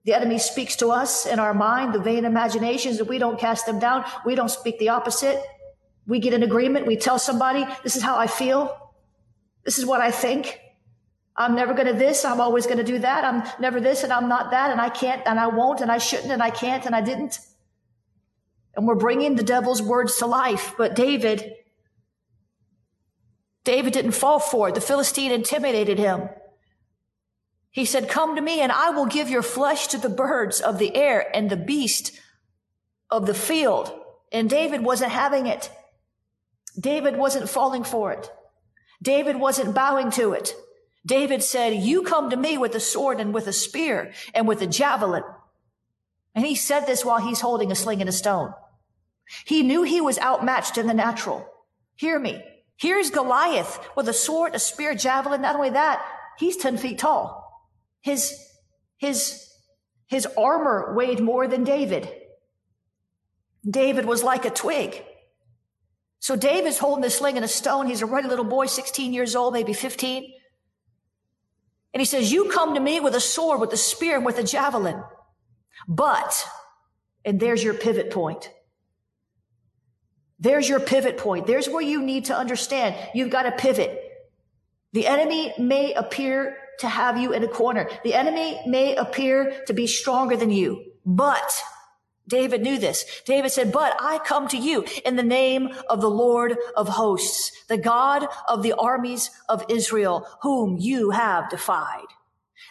The 0.04 0.14
enemy 0.14 0.38
speaks 0.38 0.76
to 0.76 0.88
us 0.88 1.26
in 1.26 1.40
our 1.40 1.54
mind, 1.54 1.92
the 1.92 1.98
vain 1.98 2.24
imaginations, 2.24 3.00
and 3.00 3.08
we 3.08 3.18
don't 3.18 3.40
cast 3.40 3.66
them 3.66 3.80
down. 3.80 4.04
We 4.24 4.36
don't 4.36 4.50
speak 4.50 4.78
the 4.78 4.90
opposite. 4.90 5.42
We 6.06 6.20
get 6.20 6.34
in 6.34 6.42
agreement. 6.42 6.86
We 6.86 6.96
tell 6.96 7.18
somebody, 7.18 7.66
this 7.82 7.96
is 7.96 8.02
how 8.02 8.16
I 8.16 8.28
feel. 8.28 8.83
This 9.64 9.78
is 9.78 9.86
what 9.86 10.00
I 10.00 10.10
think. 10.10 10.60
I'm 11.36 11.54
never 11.54 11.74
going 11.74 11.88
to 11.88 11.94
this. 11.94 12.24
I'm 12.24 12.40
always 12.40 12.66
going 12.66 12.78
to 12.78 12.84
do 12.84 13.00
that. 13.00 13.24
I'm 13.24 13.42
never 13.60 13.80
this 13.80 14.04
and 14.04 14.12
I'm 14.12 14.28
not 14.28 14.52
that. 14.52 14.70
And 14.70 14.80
I 14.80 14.88
can't 14.88 15.22
and 15.26 15.40
I 15.40 15.48
won't 15.48 15.80
and 15.80 15.90
I 15.90 15.98
shouldn't 15.98 16.30
and 16.30 16.42
I 16.42 16.50
can't 16.50 16.86
and 16.86 16.94
I 16.94 17.00
didn't. 17.00 17.40
And 18.76 18.86
we're 18.86 18.94
bringing 18.94 19.34
the 19.34 19.42
devil's 19.42 19.82
words 19.82 20.16
to 20.18 20.26
life. 20.26 20.74
But 20.78 20.94
David, 20.94 21.52
David 23.64 23.92
didn't 23.92 24.12
fall 24.12 24.38
for 24.38 24.68
it. 24.68 24.74
The 24.74 24.80
Philistine 24.80 25.32
intimidated 25.32 25.98
him. 25.98 26.28
He 27.70 27.84
said, 27.84 28.08
come 28.08 28.36
to 28.36 28.42
me 28.42 28.60
and 28.60 28.70
I 28.70 28.90
will 28.90 29.06
give 29.06 29.28
your 29.28 29.42
flesh 29.42 29.88
to 29.88 29.98
the 29.98 30.08
birds 30.08 30.60
of 30.60 30.78
the 30.78 30.94
air 30.94 31.26
and 31.34 31.50
the 31.50 31.56
beast 31.56 32.12
of 33.10 33.26
the 33.26 33.34
field. 33.34 33.92
And 34.30 34.48
David 34.48 34.82
wasn't 34.82 35.10
having 35.10 35.46
it. 35.46 35.70
David 36.78 37.16
wasn't 37.16 37.48
falling 37.48 37.82
for 37.82 38.12
it. 38.12 38.30
David 39.04 39.36
wasn't 39.36 39.74
bowing 39.74 40.10
to 40.12 40.32
it. 40.32 40.54
David 41.06 41.42
said, 41.42 41.74
you 41.74 42.02
come 42.02 42.30
to 42.30 42.36
me 42.36 42.56
with 42.56 42.74
a 42.74 42.80
sword 42.80 43.20
and 43.20 43.34
with 43.34 43.46
a 43.46 43.52
spear 43.52 44.12
and 44.34 44.48
with 44.48 44.62
a 44.62 44.66
javelin. 44.66 45.22
And 46.34 46.46
he 46.46 46.54
said 46.54 46.86
this 46.86 47.04
while 47.04 47.20
he's 47.20 47.42
holding 47.42 47.70
a 47.70 47.74
sling 47.74 48.00
and 48.00 48.08
a 48.08 48.12
stone. 48.12 48.54
He 49.44 49.62
knew 49.62 49.82
he 49.82 50.00
was 50.00 50.18
outmatched 50.18 50.78
in 50.78 50.86
the 50.86 50.94
natural. 50.94 51.46
Hear 51.96 52.18
me. 52.18 52.42
Here's 52.76 53.10
Goliath 53.10 53.78
with 53.94 54.08
a 54.08 54.14
sword, 54.14 54.54
a 54.54 54.58
spear, 54.58 54.94
javelin. 54.94 55.42
Not 55.42 55.54
only 55.54 55.70
that, 55.70 56.04
he's 56.38 56.56
10 56.56 56.78
feet 56.78 56.98
tall. 56.98 57.42
His, 58.00 58.34
his, 58.96 59.46
his 60.06 60.26
armor 60.38 60.94
weighed 60.96 61.20
more 61.20 61.46
than 61.46 61.64
David. 61.64 62.10
David 63.68 64.06
was 64.06 64.22
like 64.22 64.46
a 64.46 64.50
twig. 64.50 65.04
So 66.24 66.36
David's 66.36 66.78
holding 66.78 67.02
the 67.02 67.10
sling 67.10 67.36
and 67.36 67.44
a 67.44 67.48
stone. 67.48 67.86
He's 67.86 68.00
a 68.00 68.06
ruddy 68.06 68.28
little 68.28 68.46
boy, 68.46 68.64
16 68.64 69.12
years 69.12 69.36
old, 69.36 69.52
maybe 69.52 69.74
15. 69.74 70.32
And 71.92 72.00
he 72.00 72.06
says, 72.06 72.32
you 72.32 72.48
come 72.48 72.72
to 72.72 72.80
me 72.80 72.98
with 72.98 73.14
a 73.14 73.20
sword, 73.20 73.60
with 73.60 73.74
a 73.74 73.76
spear, 73.76 74.16
and 74.16 74.24
with 74.24 74.38
a 74.38 74.42
javelin. 74.42 75.04
But, 75.86 76.46
and 77.26 77.38
there's 77.38 77.62
your 77.62 77.74
pivot 77.74 78.10
point. 78.10 78.50
There's 80.40 80.66
your 80.66 80.80
pivot 80.80 81.18
point. 81.18 81.46
There's 81.46 81.68
where 81.68 81.82
you 81.82 82.00
need 82.00 82.24
to 82.24 82.34
understand. 82.34 82.96
You've 83.14 83.28
got 83.28 83.42
to 83.42 83.52
pivot. 83.52 84.02
The 84.94 85.06
enemy 85.06 85.52
may 85.58 85.92
appear 85.92 86.56
to 86.78 86.88
have 86.88 87.18
you 87.18 87.34
in 87.34 87.44
a 87.44 87.48
corner. 87.48 87.90
The 88.02 88.14
enemy 88.14 88.62
may 88.66 88.96
appear 88.96 89.62
to 89.66 89.74
be 89.74 89.86
stronger 89.86 90.38
than 90.38 90.48
you, 90.48 90.84
but 91.04 91.62
David 92.26 92.62
knew 92.62 92.78
this. 92.78 93.04
David 93.26 93.50
said, 93.50 93.70
but 93.70 93.96
I 94.00 94.18
come 94.18 94.48
to 94.48 94.56
you 94.56 94.84
in 95.04 95.16
the 95.16 95.22
name 95.22 95.68
of 95.90 96.00
the 96.00 96.10
Lord 96.10 96.56
of 96.74 96.88
hosts, 96.88 97.52
the 97.68 97.76
God 97.76 98.26
of 98.48 98.62
the 98.62 98.72
armies 98.72 99.30
of 99.48 99.64
Israel, 99.68 100.26
whom 100.42 100.76
you 100.78 101.10
have 101.10 101.50
defied. 101.50 102.06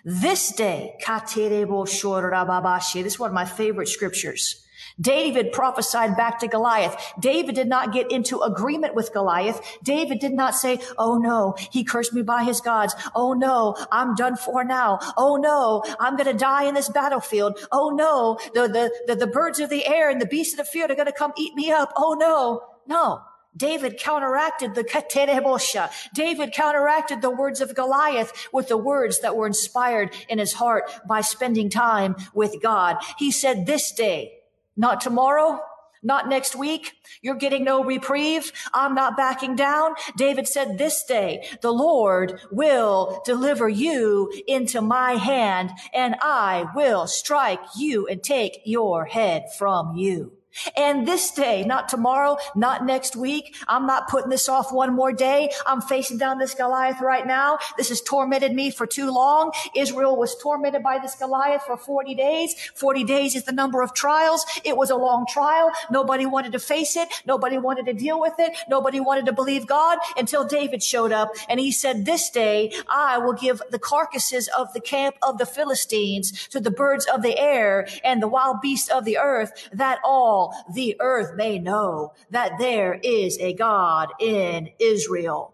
This 0.03 0.51
day, 0.51 0.95
this 1.05 3.13
is 3.13 3.19
one 3.19 3.29
of 3.29 3.33
my 3.33 3.45
favorite 3.45 3.87
scriptures. 3.87 4.62
David 4.99 5.51
prophesied 5.51 6.15
back 6.15 6.39
to 6.39 6.47
Goliath. 6.47 6.95
David 7.19 7.55
did 7.55 7.67
not 7.67 7.93
get 7.93 8.11
into 8.11 8.41
agreement 8.41 8.95
with 8.95 9.13
Goliath. 9.13 9.61
David 9.83 10.19
did 10.19 10.33
not 10.33 10.55
say, 10.55 10.79
Oh 10.97 11.17
no, 11.17 11.55
he 11.71 11.83
cursed 11.83 12.13
me 12.13 12.21
by 12.21 12.43
his 12.43 12.61
gods. 12.61 12.95
Oh 13.15 13.33
no, 13.33 13.75
I'm 13.91 14.15
done 14.15 14.35
for 14.35 14.63
now. 14.63 14.99
Oh 15.17 15.37
no, 15.37 15.83
I'm 15.99 16.15
going 16.15 16.31
to 16.31 16.37
die 16.37 16.63
in 16.63 16.75
this 16.75 16.89
battlefield. 16.89 17.59
Oh 17.71 17.89
no, 17.89 18.37
the, 18.53 18.67
the, 18.67 18.91
the, 19.07 19.15
the 19.15 19.27
birds 19.27 19.59
of 19.59 19.69
the 19.69 19.85
air 19.85 20.09
and 20.09 20.21
the 20.21 20.25
beasts 20.25 20.53
of 20.53 20.57
the 20.57 20.71
field 20.71 20.91
are 20.91 20.95
going 20.95 21.07
to 21.07 21.11
come 21.11 21.33
eat 21.37 21.55
me 21.55 21.71
up. 21.71 21.91
Oh 21.95 22.13
no, 22.13 22.61
no. 22.87 23.21
David 23.55 23.99
counteracted 23.99 24.73
the 24.73 24.83
katerebosha. 24.83 25.91
David 26.13 26.53
counteracted 26.53 27.21
the 27.21 27.29
words 27.29 27.61
of 27.61 27.75
Goliath 27.75 28.47
with 28.51 28.67
the 28.67 28.77
words 28.77 29.21
that 29.21 29.35
were 29.35 29.45
inspired 29.45 30.11
in 30.27 30.39
his 30.39 30.53
heart 30.53 30.89
by 31.07 31.21
spending 31.21 31.69
time 31.69 32.15
with 32.33 32.61
God. 32.61 32.97
He 33.19 33.31
said, 33.31 33.67
this 33.67 33.91
day, 33.91 34.39
not 34.75 35.01
tomorrow. 35.01 35.59
Not 36.05 36.27
next 36.27 36.53
week. 36.53 36.91
You're 37.21 37.35
getting 37.35 37.63
no 37.63 37.81
reprieve. 37.81 38.51
I'm 38.73 38.93
not 38.93 39.15
backing 39.15 39.55
down. 39.55 39.93
David 40.17 40.49
said 40.49 40.77
this 40.77 41.01
day, 41.05 41.47
the 41.61 41.71
Lord 41.71 42.41
will 42.51 43.21
deliver 43.23 43.69
you 43.69 44.29
into 44.45 44.81
my 44.81 45.13
hand 45.13 45.71
and 45.93 46.17
I 46.21 46.65
will 46.75 47.07
strike 47.07 47.61
you 47.77 48.05
and 48.07 48.21
take 48.21 48.59
your 48.65 49.05
head 49.05 49.45
from 49.57 49.95
you. 49.95 50.33
And 50.77 51.07
this 51.07 51.31
day, 51.31 51.63
not 51.63 51.89
tomorrow, 51.89 52.37
not 52.55 52.85
next 52.85 53.15
week. 53.15 53.55
I'm 53.67 53.85
not 53.85 54.07
putting 54.07 54.29
this 54.29 54.47
off 54.49 54.71
one 54.71 54.93
more 54.93 55.11
day. 55.11 55.49
I'm 55.65 55.81
facing 55.81 56.17
down 56.17 56.37
this 56.37 56.53
Goliath 56.53 57.01
right 57.01 57.25
now. 57.25 57.57
This 57.77 57.89
has 57.89 58.01
tormented 58.01 58.53
me 58.53 58.71
for 58.71 58.85
too 58.85 59.11
long. 59.11 59.51
Israel 59.75 60.15
was 60.15 60.35
tormented 60.41 60.83
by 60.83 60.99
this 60.99 61.15
Goliath 61.15 61.63
for 61.63 61.77
40 61.77 62.15
days. 62.15 62.55
40 62.75 63.03
days 63.03 63.35
is 63.35 63.43
the 63.43 63.51
number 63.51 63.81
of 63.81 63.93
trials. 63.93 64.45
It 64.63 64.77
was 64.77 64.89
a 64.89 64.95
long 64.95 65.25
trial. 65.27 65.71
Nobody 65.91 66.25
wanted 66.25 66.51
to 66.53 66.59
face 66.59 66.95
it. 66.95 67.09
Nobody 67.25 67.57
wanted 67.57 67.85
to 67.87 67.93
deal 67.93 68.19
with 68.19 68.33
it. 68.39 68.55
Nobody 68.69 68.99
wanted 68.99 69.25
to 69.25 69.33
believe 69.33 69.67
God 69.67 69.99
until 70.17 70.45
David 70.45 70.83
showed 70.83 71.11
up 71.11 71.31
and 71.49 71.59
he 71.59 71.71
said, 71.71 72.05
this 72.05 72.29
day 72.29 72.73
I 72.87 73.17
will 73.17 73.33
give 73.33 73.61
the 73.69 73.79
carcasses 73.79 74.49
of 74.57 74.73
the 74.73 74.81
camp 74.81 75.15
of 75.21 75.37
the 75.37 75.45
Philistines 75.45 76.47
to 76.49 76.59
the 76.59 76.71
birds 76.71 77.05
of 77.05 77.21
the 77.21 77.37
air 77.37 77.87
and 78.03 78.21
the 78.21 78.27
wild 78.27 78.61
beasts 78.61 78.89
of 78.89 79.05
the 79.05 79.17
earth 79.17 79.69
that 79.71 79.99
all 80.03 80.42
the 80.73 80.95
earth 80.99 81.35
may 81.35 81.59
know 81.59 82.13
that 82.31 82.57
there 82.59 82.99
is 83.03 83.37
a 83.39 83.53
God 83.53 84.09
in 84.19 84.69
Israel. 84.79 85.53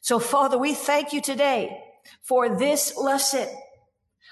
So 0.00 0.18
Father, 0.18 0.58
we 0.58 0.74
thank 0.74 1.12
you 1.12 1.20
today 1.20 1.82
for 2.22 2.58
this 2.58 2.96
lesson. 2.96 3.48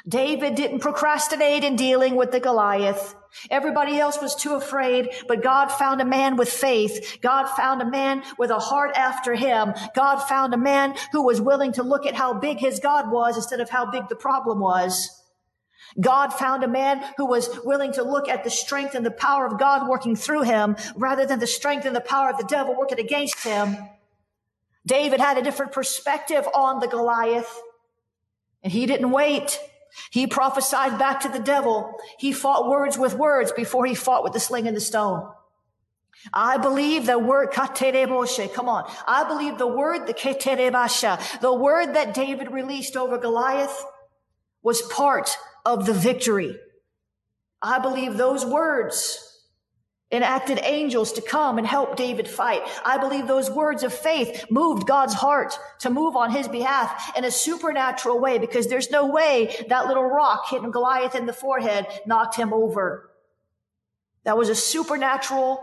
David 0.06 0.54
didn't 0.54 0.80
procrastinate 0.80 1.64
in 1.64 1.76
dealing 1.76 2.16
with 2.16 2.30
the 2.30 2.40
Goliath. 2.40 3.14
Everybody 3.50 3.98
else 3.98 4.20
was 4.20 4.34
too 4.34 4.54
afraid, 4.54 5.10
but 5.26 5.42
God 5.42 5.68
found 5.68 6.00
a 6.00 6.04
man 6.06 6.36
with 6.36 6.48
faith. 6.48 7.18
God 7.20 7.46
found 7.46 7.82
a 7.82 7.90
man 7.90 8.22
with 8.38 8.50
a 8.50 8.58
heart 8.58 8.96
after 8.96 9.34
him. 9.34 9.74
God 9.94 10.20
found 10.20 10.54
a 10.54 10.58
man 10.58 10.94
who 11.12 11.24
was 11.24 11.40
willing 11.40 11.72
to 11.72 11.82
look 11.82 12.06
at 12.06 12.14
how 12.14 12.32
big 12.32 12.58
his 12.58 12.80
God 12.80 13.10
was 13.10 13.36
instead 13.36 13.60
of 13.60 13.68
how 13.68 13.90
big 13.90 14.08
the 14.08 14.16
problem 14.16 14.60
was. 14.60 15.17
God 16.00 16.32
found 16.32 16.64
a 16.64 16.68
man 16.68 17.02
who 17.16 17.26
was 17.26 17.48
willing 17.64 17.92
to 17.94 18.02
look 18.02 18.28
at 18.28 18.44
the 18.44 18.50
strength 18.50 18.94
and 18.94 19.04
the 19.04 19.10
power 19.10 19.46
of 19.46 19.58
God 19.58 19.88
working 19.88 20.16
through 20.16 20.42
him 20.42 20.76
rather 20.96 21.26
than 21.26 21.38
the 21.38 21.46
strength 21.46 21.84
and 21.86 21.96
the 21.96 22.00
power 22.00 22.30
of 22.30 22.38
the 22.38 22.44
devil 22.44 22.76
working 22.76 23.00
against 23.00 23.42
him. 23.42 23.76
David 24.86 25.20
had 25.20 25.38
a 25.38 25.42
different 25.42 25.72
perspective 25.72 26.46
on 26.54 26.80
the 26.80 26.88
Goliath. 26.88 27.62
And 28.62 28.72
he 28.72 28.86
didn't 28.86 29.10
wait. 29.10 29.58
He 30.10 30.26
prophesied 30.26 30.98
back 30.98 31.20
to 31.20 31.28
the 31.28 31.38
devil. 31.38 31.94
He 32.18 32.32
fought 32.32 32.68
words 32.68 32.98
with 32.98 33.14
words 33.14 33.52
before 33.52 33.86
he 33.86 33.94
fought 33.94 34.24
with 34.24 34.32
the 34.32 34.40
sling 34.40 34.66
and 34.66 34.76
the 34.76 34.80
stone. 34.80 35.28
I 36.32 36.58
believe 36.58 37.06
the 37.06 37.18
word. 37.18 37.52
Come 37.52 38.68
on. 38.68 38.90
I 39.06 39.24
believe 39.24 39.58
the 39.58 39.66
word 39.66 40.06
the 40.06 40.14
the 41.40 41.54
word 41.54 41.94
that 41.94 42.14
David 42.14 42.50
released 42.50 42.96
over 42.96 43.18
Goliath 43.18 43.84
was 44.62 44.82
part 44.82 45.36
of 45.64 45.86
the 45.86 45.92
victory. 45.92 46.56
I 47.60 47.78
believe 47.78 48.16
those 48.16 48.44
words 48.44 49.24
enacted 50.10 50.58
angels 50.62 51.12
to 51.12 51.20
come 51.20 51.58
and 51.58 51.66
help 51.66 51.96
David 51.96 52.26
fight. 52.26 52.62
I 52.84 52.96
believe 52.98 53.26
those 53.26 53.50
words 53.50 53.82
of 53.82 53.92
faith 53.92 54.46
moved 54.50 54.86
God's 54.86 55.14
heart 55.14 55.58
to 55.80 55.90
move 55.90 56.16
on 56.16 56.30
his 56.30 56.48
behalf 56.48 57.16
in 57.16 57.24
a 57.24 57.30
supernatural 57.30 58.18
way 58.18 58.38
because 58.38 58.68
there's 58.68 58.90
no 58.90 59.06
way 59.06 59.54
that 59.68 59.86
little 59.86 60.04
rock 60.04 60.48
hitting 60.48 60.70
Goliath 60.70 61.14
in 61.14 61.26
the 61.26 61.32
forehead 61.32 61.86
knocked 62.06 62.36
him 62.36 62.54
over. 62.54 63.10
That 64.24 64.38
was 64.38 64.48
a 64.48 64.54
supernatural 64.54 65.62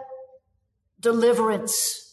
deliverance. 0.99 2.04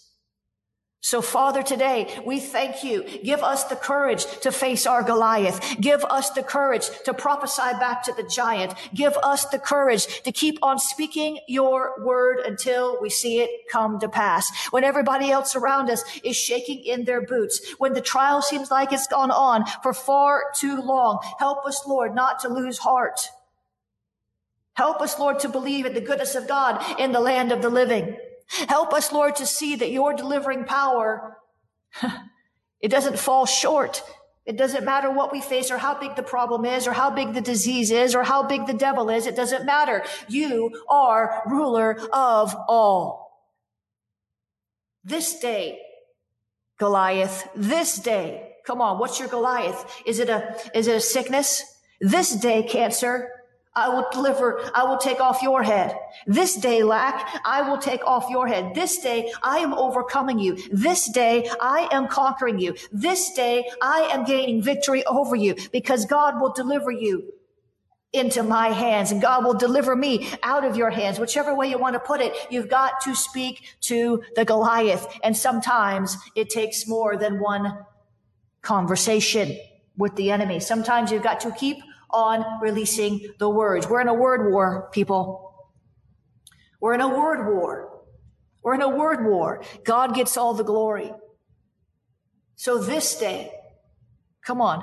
So 1.05 1.21
Father, 1.21 1.65
today 1.65 2.17
we 2.25 2.39
thank 2.39 2.85
you. 2.85 3.03
Give 3.03 3.43
us 3.43 3.65
the 3.65 3.75
courage 3.75 4.25
to 4.43 4.53
face 4.53 4.87
our 4.87 5.03
Goliath. 5.03 5.77
Give 5.81 6.05
us 6.05 6.31
the 6.31 6.45
courage 6.45 6.89
to 7.07 7.13
prophesy 7.13 7.77
back 7.81 8.05
to 8.05 8.13
the 8.13 8.23
giant. 8.23 8.73
Give 8.95 9.17
us 9.21 9.45
the 9.47 9.59
courage 9.59 10.23
to 10.23 10.31
keep 10.31 10.61
on 10.63 10.79
speaking 10.79 11.41
your 11.49 12.05
word 12.05 12.39
until 12.39 13.01
we 13.01 13.11
see 13.11 13.41
it 13.41 13.51
come 13.69 13.99
to 13.99 14.09
pass. 14.09 14.49
When 14.71 14.85
everybody 14.85 15.29
else 15.33 15.57
around 15.57 15.91
us 15.91 16.05
is 16.23 16.37
shaking 16.37 16.85
in 16.85 17.05
their 17.05 17.27
boots, 17.27 17.75
when 17.79 17.95
the 17.95 18.01
trial 18.01 18.41
seems 18.41 18.71
like 18.71 18.93
it's 18.93 19.09
gone 19.09 19.33
on 19.33 19.65
for 19.83 19.93
far 19.93 20.53
too 20.55 20.81
long, 20.81 21.19
help 21.41 21.67
us, 21.67 21.83
Lord, 21.85 22.15
not 22.15 22.39
to 22.41 22.49
lose 22.49 22.79
heart. 22.79 23.29
Help 24.75 25.01
us, 25.01 25.19
Lord, 25.19 25.41
to 25.41 25.49
believe 25.49 25.85
in 25.85 25.95
the 25.95 26.01
goodness 26.01 26.37
of 26.37 26.47
God 26.47 27.01
in 27.01 27.11
the 27.11 27.21
land 27.21 27.51
of 27.51 27.61
the 27.61 27.71
living. 27.71 28.17
Help 28.69 28.93
us, 28.93 29.13
Lord, 29.13 29.37
to 29.37 29.47
see 29.47 29.77
that 29.77 29.91
your 29.91 30.15
delivering 30.15 30.65
power, 30.65 31.39
it 32.81 32.89
doesn't 32.89 33.19
fall 33.19 33.47
short. 33.47 34.03
It 34.45 34.57
doesn't 34.57 34.85
matter 34.85 35.11
what 35.11 35.33
we 35.33 35.41
face 35.41 35.71
or 35.71 35.79
how 35.79 35.99
big 35.99 36.17
the 36.17 36.23
problem 36.23 36.65
is 36.65 36.87
or 36.89 36.93
how 36.93 37.11
big 37.11 37.33
the 37.33 37.41
disease 37.41 37.91
is 37.91 38.15
or 38.15 38.25
how 38.25 38.43
big 38.43 38.67
the 38.67 38.75
devil 38.75 39.09
is. 39.09 39.27
It 39.27 39.37
doesn't 39.37 39.65
matter. 39.65 40.05
You 40.29 40.83
are 40.89 41.43
ruler 41.47 41.99
of 42.13 42.55
all. 42.69 43.23
This 45.05 45.39
day, 45.39 45.79
Goliath, 46.79 47.49
this 47.55 47.99
day, 47.99 48.55
come 48.67 48.81
on, 48.81 48.99
what's 48.99 49.19
your 49.19 49.29
Goliath? 49.29 49.85
Is 50.05 50.19
it 50.19 50.29
a, 50.29 50.57
is 50.75 50.89
it 50.89 50.97
a 50.97 51.01
sickness? 51.01 51.63
This 52.01 52.35
day, 52.35 52.65
cancer. 52.65 53.31
I 53.75 53.89
will 53.89 54.07
deliver, 54.13 54.61
I 54.75 54.85
will 54.85 54.99
take 54.99 55.19
off 55.19 55.43
your 55.43 55.63
head. 55.63 55.97
This 56.27 56.57
day, 56.57 56.83
lack, 56.83 57.41
I 57.45 57.63
will 57.63 57.79
take 57.79 58.05
off 58.05 58.29
your 58.29 58.47
head. 58.47 58.75
This 58.75 58.99
day, 58.99 59.33
I 59.43 59.59
am 59.59 59.73
overcoming 59.73 60.39
you. 60.39 60.59
This 60.71 61.09
day, 61.09 61.49
I 61.61 61.89
am 61.91 62.07
conquering 62.07 62.59
you. 62.59 62.75
This 62.93 63.33
day, 63.33 63.67
I 63.81 64.11
am 64.13 64.25
gaining 64.25 64.63
victory 64.63 65.05
over 65.07 65.35
you 65.35 65.57
because 65.73 66.05
God 66.05 66.39
will 66.39 66.53
deliver 66.53 66.91
you 66.91 67.33
into 68.13 68.43
my 68.43 68.69
hands 68.69 69.11
and 69.11 69.23
God 69.23 69.43
will 69.43 69.55
deliver 69.55 69.97
me 69.97 70.29
out 70.43 70.67
of 70.67 70.77
your 70.77 70.91
hands. 70.91 71.19
Whichever 71.19 71.55
way 71.55 71.71
you 71.71 71.79
want 71.79 71.95
to 71.95 72.01
put 72.01 72.21
it, 72.21 72.37
you've 72.51 72.69
got 72.69 73.01
to 73.03 73.15
speak 73.15 73.65
to 73.83 74.23
the 74.37 74.45
Goliath. 74.45 75.07
And 75.25 75.35
sometimes 75.35 76.19
it 76.37 76.51
takes 76.51 76.87
more 76.87 77.17
than 77.17 77.41
one 77.41 77.87
conversation 78.61 79.57
with 79.97 80.15
the 80.17 80.31
enemy. 80.31 80.61
Sometimes 80.61 81.11
you've 81.11 81.23
got 81.23 81.41
to 81.41 81.53
keep 81.53 81.79
on 82.13 82.45
releasing 82.61 83.33
the 83.39 83.49
words. 83.49 83.89
We're 83.89 84.01
in 84.01 84.09
a 84.09 84.15
word 84.15 84.51
war, 84.51 84.91
people. 84.93 85.55
We're 86.81 86.95
in 86.95 87.01
a 87.01 87.09
word 87.09 87.47
war. 87.47 88.03
We're 88.63 88.75
in 88.75 88.83
a 88.83 88.89
word 88.89 89.25
war. 89.25 89.63
God 89.85 90.15
gets 90.15 90.37
all 90.37 90.55
the 90.55 90.65
glory. 90.65 91.13
So 92.57 92.79
this 92.79 93.17
day, 93.17 93.51
come 94.45 94.61
on, 94.61 94.83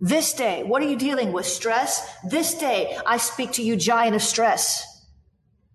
this 0.00 0.32
day, 0.32 0.62
what 0.62 0.82
are 0.82 0.88
you 0.88 0.96
dealing 0.96 1.32
with? 1.32 1.46
Stress? 1.46 2.08
This 2.24 2.54
day, 2.54 2.96
I 3.06 3.18
speak 3.18 3.52
to 3.52 3.62
you, 3.62 3.76
giant 3.76 4.16
of 4.16 4.22
stress. 4.22 4.86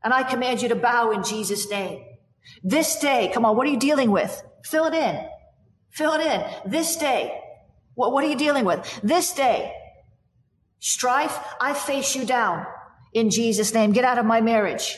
And 0.03 0.13
I 0.13 0.23
command 0.23 0.61
you 0.61 0.69
to 0.69 0.75
bow 0.75 1.11
in 1.11 1.23
Jesus' 1.23 1.69
name. 1.69 2.03
This 2.63 2.99
day, 2.99 3.31
come 3.33 3.45
on, 3.45 3.55
what 3.55 3.67
are 3.67 3.69
you 3.69 3.79
dealing 3.79 4.11
with? 4.11 4.43
Fill 4.63 4.85
it 4.85 4.93
in. 4.93 5.27
Fill 5.91 6.13
it 6.13 6.21
in. 6.21 6.71
This 6.71 6.95
day, 6.97 7.39
what, 7.93 8.11
what 8.11 8.23
are 8.23 8.27
you 8.27 8.35
dealing 8.35 8.65
with? 8.65 8.99
This 9.03 9.33
day, 9.33 9.73
Strife, 10.87 11.39
I 11.59 11.73
face 11.73 12.15
you 12.15 12.25
down 12.25 12.63
in 13.11 13.31
Jesus' 13.31 13.73
name. 13.73 13.91
Get 13.91 14.05
out 14.05 14.19
of 14.19 14.25
my 14.27 14.39
marriage. 14.39 14.95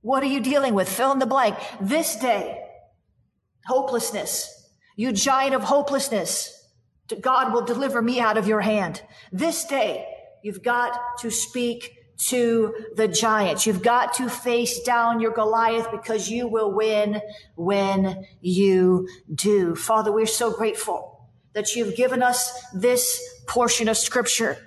What 0.00 0.24
are 0.24 0.26
you 0.26 0.40
dealing 0.40 0.74
with? 0.74 0.88
Fill 0.88 1.12
in 1.12 1.20
the 1.20 1.24
blank. 1.24 1.56
This 1.80 2.16
day, 2.16 2.60
hopelessness. 3.66 4.48
You 4.96 5.12
giant 5.12 5.54
of 5.54 5.62
hopelessness. 5.62 6.68
God 7.20 7.52
will 7.52 7.64
deliver 7.64 8.02
me 8.02 8.18
out 8.18 8.36
of 8.36 8.48
your 8.48 8.60
hand. 8.60 9.00
This 9.30 9.64
day, 9.64 10.04
you've 10.42 10.64
got 10.64 10.98
to 11.20 11.30
speak 11.30 11.96
to 12.30 12.74
the 12.96 13.06
giants. 13.06 13.68
You've 13.68 13.84
got 13.84 14.14
to 14.14 14.28
face 14.28 14.82
down 14.82 15.20
your 15.20 15.32
Goliath 15.32 15.92
because 15.92 16.28
you 16.28 16.48
will 16.48 16.74
win 16.74 17.22
when 17.54 18.26
you 18.40 19.06
do. 19.32 19.76
Father, 19.76 20.10
we're 20.10 20.26
so 20.26 20.50
grateful 20.50 21.30
that 21.52 21.76
you've 21.76 21.94
given 21.94 22.20
us 22.20 22.50
this 22.74 23.22
portion 23.46 23.86
of 23.86 23.96
scripture 23.96 24.58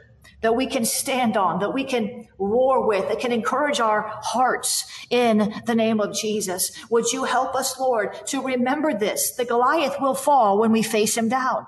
that 0.45 0.53
we 0.53 0.67
can 0.67 0.86
stand 0.86 1.36
on, 1.38 1.58
that 1.58 1.73
we 1.73 1.84
can 1.84 2.27
war 2.38 2.86
with, 2.88 3.10
that 3.10 3.19
can 3.19 3.31
encourage 3.31 3.79
our 3.79 4.08
hearts 4.21 4.86
in 5.10 5.51
the 5.65 5.73
name 5.73 5.99
of 5.99 6.13
Jesus. 6.13 6.71
Would 6.91 7.12
you 7.12 7.23
help 7.23 7.55
us, 7.55 7.79
Lord, 7.79 8.13
to 8.27 8.43
remember 8.43 8.93
this? 8.93 9.31
The 9.31 9.45
Goliath 9.45 9.95
will 9.99 10.13
fall 10.13 10.60
when 10.60 10.71
we 10.71 10.84
face 10.84 11.17
him 11.17 11.29
down. 11.29 11.65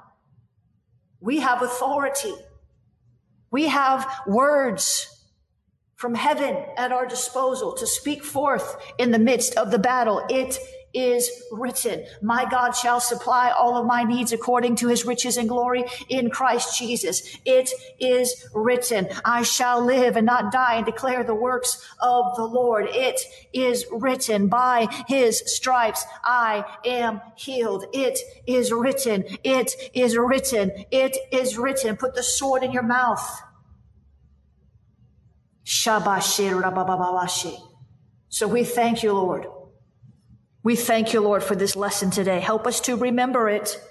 We 1.20 1.40
have 1.40 1.64
authority. 1.64 2.36
We 3.50 3.66
have 3.66 4.08
words 4.28 5.24
from 5.96 6.14
heaven 6.14 6.64
at 6.78 6.92
our 6.92 7.08
disposal 7.08 7.74
to 7.78 7.88
speak 7.88 8.24
forth 8.24 8.78
in 9.00 9.10
the 9.10 9.18
midst 9.18 9.56
of 9.56 9.72
the 9.72 9.80
battle. 9.80 10.24
It 10.30 10.60
is 10.94 11.30
written. 11.52 12.06
My 12.22 12.46
God 12.50 12.72
shall 12.72 13.00
supply 13.00 13.52
all 13.52 13.78
of 13.78 13.86
my 13.86 14.04
needs 14.04 14.32
according 14.32 14.76
to 14.78 14.88
his 14.88 15.06
riches 15.06 15.38
and 15.38 15.50
glory 15.50 15.86
in 16.10 16.30
Christ 16.30 16.78
Jesus. 16.78 17.38
It 17.46 17.70
is 18.00 18.48
written. 18.54 19.08
I 19.26 19.44
shall 19.44 19.84
live 19.84 20.16
and 20.16 20.26
not 20.26 20.52
die 20.52 20.76
and 20.76 20.86
declare 20.86 21.24
the 21.24 21.36
works 21.36 21.86
of 22.02 22.36
the 22.36 22.46
Lord. 22.46 22.88
It 22.90 23.20
is 23.54 23.86
written 23.92 24.48
by 24.48 24.88
his 25.08 25.44
stripes. 25.46 26.06
I 26.24 26.66
am 26.86 27.22
healed. 27.36 27.86
It 27.94 28.20
is 28.46 28.72
written. 28.72 29.26
It 29.44 29.74
is 29.94 30.18
written. 30.18 30.72
It 30.92 31.18
is 31.32 31.58
written. 31.58 31.98
Put 31.98 32.16
the 32.16 32.24
sword 32.24 32.64
in 32.64 32.72
your 32.72 32.84
mouth. 32.84 33.42
So 38.30 38.48
we 38.48 38.64
thank 38.64 39.04
you, 39.04 39.14
Lord. 39.14 39.48
We 40.68 40.76
thank 40.76 41.14
you, 41.14 41.22
Lord, 41.22 41.44
for 41.44 41.56
this 41.56 41.78
lesson 41.78 42.12
today. 42.12 42.42
Help 42.42 42.68
us 42.68 42.82
to 42.82 42.98
remember 42.98 43.48
it 43.48 43.82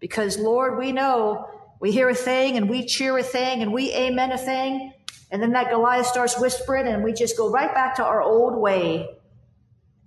because, 0.00 0.36
Lord, 0.36 0.76
we 0.76 0.92
know 0.92 1.48
we 1.80 1.92
hear 1.92 2.10
a 2.10 2.14
thing 2.14 2.58
and 2.58 2.68
we 2.68 2.84
cheer 2.84 3.16
a 3.16 3.22
thing 3.22 3.62
and 3.62 3.72
we 3.72 3.90
amen 3.94 4.32
a 4.32 4.36
thing. 4.36 4.92
And 5.30 5.40
then 5.40 5.52
that 5.52 5.70
Goliath 5.70 6.04
starts 6.04 6.38
whispering 6.38 6.88
and 6.88 7.02
we 7.02 7.14
just 7.14 7.38
go 7.38 7.50
right 7.50 7.72
back 7.72 7.94
to 7.94 8.04
our 8.04 8.20
old 8.20 8.54
way. 8.60 9.08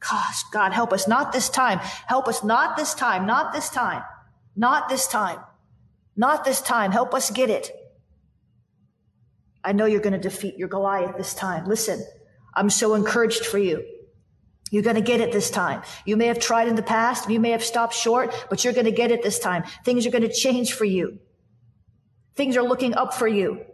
Gosh, 0.08 0.44
God, 0.54 0.72
help 0.72 0.94
us 0.94 1.08
not 1.08 1.32
this 1.32 1.50
time. 1.50 1.80
Help 1.80 2.28
us 2.28 2.44
not 2.44 2.78
this 2.78 2.94
time, 2.94 3.26
not 3.26 3.52
this 3.52 3.70
time, 3.70 4.04
not 4.56 4.88
this 4.88 5.08
time, 5.08 5.39
not 6.15 6.46
this 6.46 6.62
time. 6.62 6.92
Help 6.92 7.15
us 7.15 7.32
get 7.32 7.50
it. 7.50 7.72
I 9.63 9.72
know 9.72 9.86
you're 9.86 10.00
going 10.00 10.13
to 10.13 10.20
defeat 10.20 10.60
your 10.60 10.70
Goliath 10.70 11.18
this 11.18 11.34
time. 11.34 11.65
Listen, 11.65 12.06
I'm 12.54 12.70
so 12.70 12.94
encouraged 12.94 13.48
for 13.48 13.58
you. 13.58 13.84
You're 14.69 14.84
going 14.84 14.95
to 14.95 15.01
get 15.01 15.21
it 15.21 15.32
this 15.32 15.49
time. 15.49 15.82
You 16.05 16.15
may 16.15 16.27
have 16.27 16.39
tried 16.39 16.67
in 16.67 16.75
the 16.75 16.84
past. 16.84 17.29
You 17.29 17.39
may 17.39 17.51
have 17.51 17.63
stopped 17.63 17.93
short, 17.93 18.34
but 18.49 18.63
you're 18.63 18.73
going 18.73 18.86
to 18.86 18.91
get 18.91 19.12
it 19.12 19.23
this 19.23 19.39
time. 19.39 19.63
Things 19.84 20.05
are 20.05 20.12
going 20.12 20.23
to 20.23 20.32
change 20.32 20.73
for 20.73 20.86
you. 20.86 21.19
Things 22.36 22.55
are 22.55 22.63
looking 22.63 22.93
up 22.93 23.13
for 23.13 23.28
you. 23.28 23.65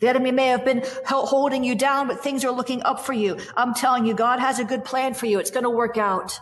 The 0.00 0.08
enemy 0.08 0.30
may 0.30 0.48
have 0.48 0.64
been 0.64 0.84
holding 1.06 1.64
you 1.64 1.74
down, 1.74 2.06
but 2.06 2.22
things 2.22 2.44
are 2.44 2.52
looking 2.52 2.82
up 2.82 3.00
for 3.00 3.12
you. 3.12 3.38
I'm 3.56 3.74
telling 3.74 4.06
you, 4.06 4.14
God 4.14 4.38
has 4.38 4.60
a 4.60 4.64
good 4.64 4.84
plan 4.84 5.14
for 5.14 5.26
you. 5.26 5.40
It's 5.40 5.50
going 5.50 5.64
to 5.64 5.70
work 5.70 5.96
out. 5.96 6.38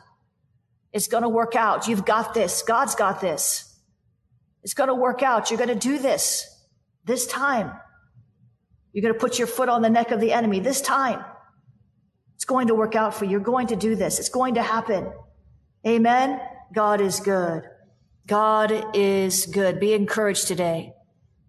It's 0.92 1.08
going 1.08 1.22
to 1.22 1.28
work 1.28 1.56
out. 1.56 1.88
You've 1.88 2.04
got 2.04 2.34
this. 2.34 2.62
God's 2.62 2.94
got 2.94 3.20
this. 3.20 3.74
It's 4.62 4.74
going 4.74 4.88
to 4.88 4.94
work 4.94 5.22
out. 5.22 5.50
You're 5.50 5.58
going 5.58 5.68
to 5.68 5.74
do 5.74 5.98
this 5.98 6.46
this 7.04 7.26
time. 7.26 7.72
You're 8.92 9.02
going 9.02 9.14
to 9.14 9.20
put 9.20 9.38
your 9.38 9.46
foot 9.46 9.68
on 9.68 9.80
the 9.80 9.90
neck 9.90 10.10
of 10.10 10.20
the 10.20 10.32
enemy 10.32 10.60
this 10.60 10.80
time. 10.80 11.24
Going 12.46 12.68
to 12.68 12.74
work 12.74 12.94
out 12.94 13.14
for 13.14 13.24
you. 13.24 13.32
You're 13.32 13.40
going 13.40 13.68
to 13.68 13.76
do 13.76 13.96
this. 13.96 14.18
It's 14.18 14.28
going 14.28 14.54
to 14.54 14.62
happen. 14.62 15.12
Amen. 15.86 16.40
God 16.72 17.00
is 17.00 17.20
good. 17.20 17.62
God 18.26 18.72
is 18.94 19.46
good. 19.46 19.78
Be 19.78 19.92
encouraged 19.92 20.48
today. 20.48 20.92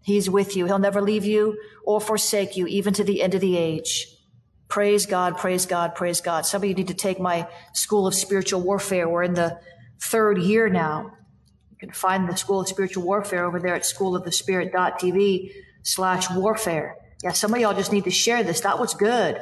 He's 0.04 0.30
with 0.30 0.56
you. 0.56 0.66
He'll 0.66 0.80
never 0.80 1.02
leave 1.02 1.26
you 1.26 1.58
or 1.84 2.00
forsake 2.00 2.56
you, 2.56 2.68
even 2.68 2.94
to 2.94 3.04
the 3.04 3.22
end 3.22 3.36
of 3.36 3.42
the 3.42 3.58
age. 3.58 4.08
Praise 4.70 5.06
God, 5.06 5.38
praise 5.38 5.66
God, 5.66 5.96
praise 5.96 6.22
God. 6.22 6.46
Some 6.46 6.62
of 6.62 6.70
you 6.70 6.76
need 6.76 6.88
to 6.90 6.94
take 6.94 7.20
my 7.20 7.48
School 7.74 8.06
of 8.06 8.14
Spiritual 8.14 8.62
Warfare. 8.62 9.08
We're 9.08 9.24
in 9.24 9.34
the 9.34 9.60
third 10.02 10.38
year 10.38 10.70
now. 10.70 11.12
You 11.72 11.78
can 11.78 11.92
find 11.92 12.28
the 12.28 12.36
School 12.36 12.62
of 12.62 12.68
Spiritual 12.68 13.04
Warfare 13.04 13.46
over 13.46 13.60
there 13.60 13.76
at 13.76 13.84
schoolofthespirit.tv 13.84 15.52
slash 15.84 16.30
warfare. 16.32 16.96
Yeah, 17.24 17.32
some 17.32 17.54
of 17.54 17.60
y'all 17.60 17.74
just 17.74 17.94
need 17.94 18.04
to 18.04 18.12
share 18.12 18.44
this. 18.44 18.62
That 18.62 18.80
was 18.80 18.94
good. 18.94 19.42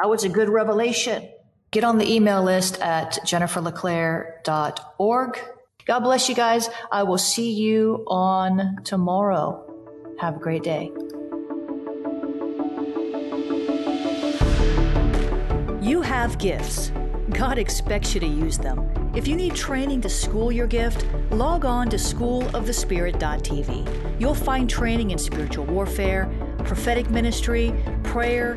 That 0.00 0.08
was 0.08 0.22
a 0.22 0.28
good 0.28 0.48
revelation. 0.48 1.28
Get 1.72 1.82
on 1.82 1.98
the 1.98 2.08
email 2.08 2.44
list 2.44 2.80
at 2.80 3.18
jenniferleclaire.org. 3.26 5.38
God 5.86 6.00
bless 6.00 6.28
you 6.28 6.36
guys. 6.36 6.70
I 6.92 7.02
will 7.02 7.18
see 7.18 7.50
you 7.50 8.04
on 8.06 8.76
tomorrow. 8.84 9.64
Have 10.20 10.36
a 10.36 10.38
great 10.38 10.62
day. 10.62 10.92
You 15.84 16.00
have 16.02 16.38
gifts. 16.38 16.92
God 17.30 17.58
expects 17.58 18.14
you 18.14 18.20
to 18.20 18.26
use 18.26 18.56
them. 18.56 19.12
If 19.16 19.26
you 19.26 19.34
need 19.34 19.56
training 19.56 20.00
to 20.02 20.08
school 20.08 20.52
your 20.52 20.68
gift, 20.68 21.04
log 21.32 21.64
on 21.64 21.90
to 21.90 21.96
schoolofthespirit.tv. 21.96 24.20
You'll 24.20 24.34
find 24.34 24.70
training 24.70 25.10
in 25.10 25.18
spiritual 25.18 25.66
warfare, 25.66 26.30
prophetic 26.58 27.10
ministry, 27.10 27.74
prayer, 28.04 28.56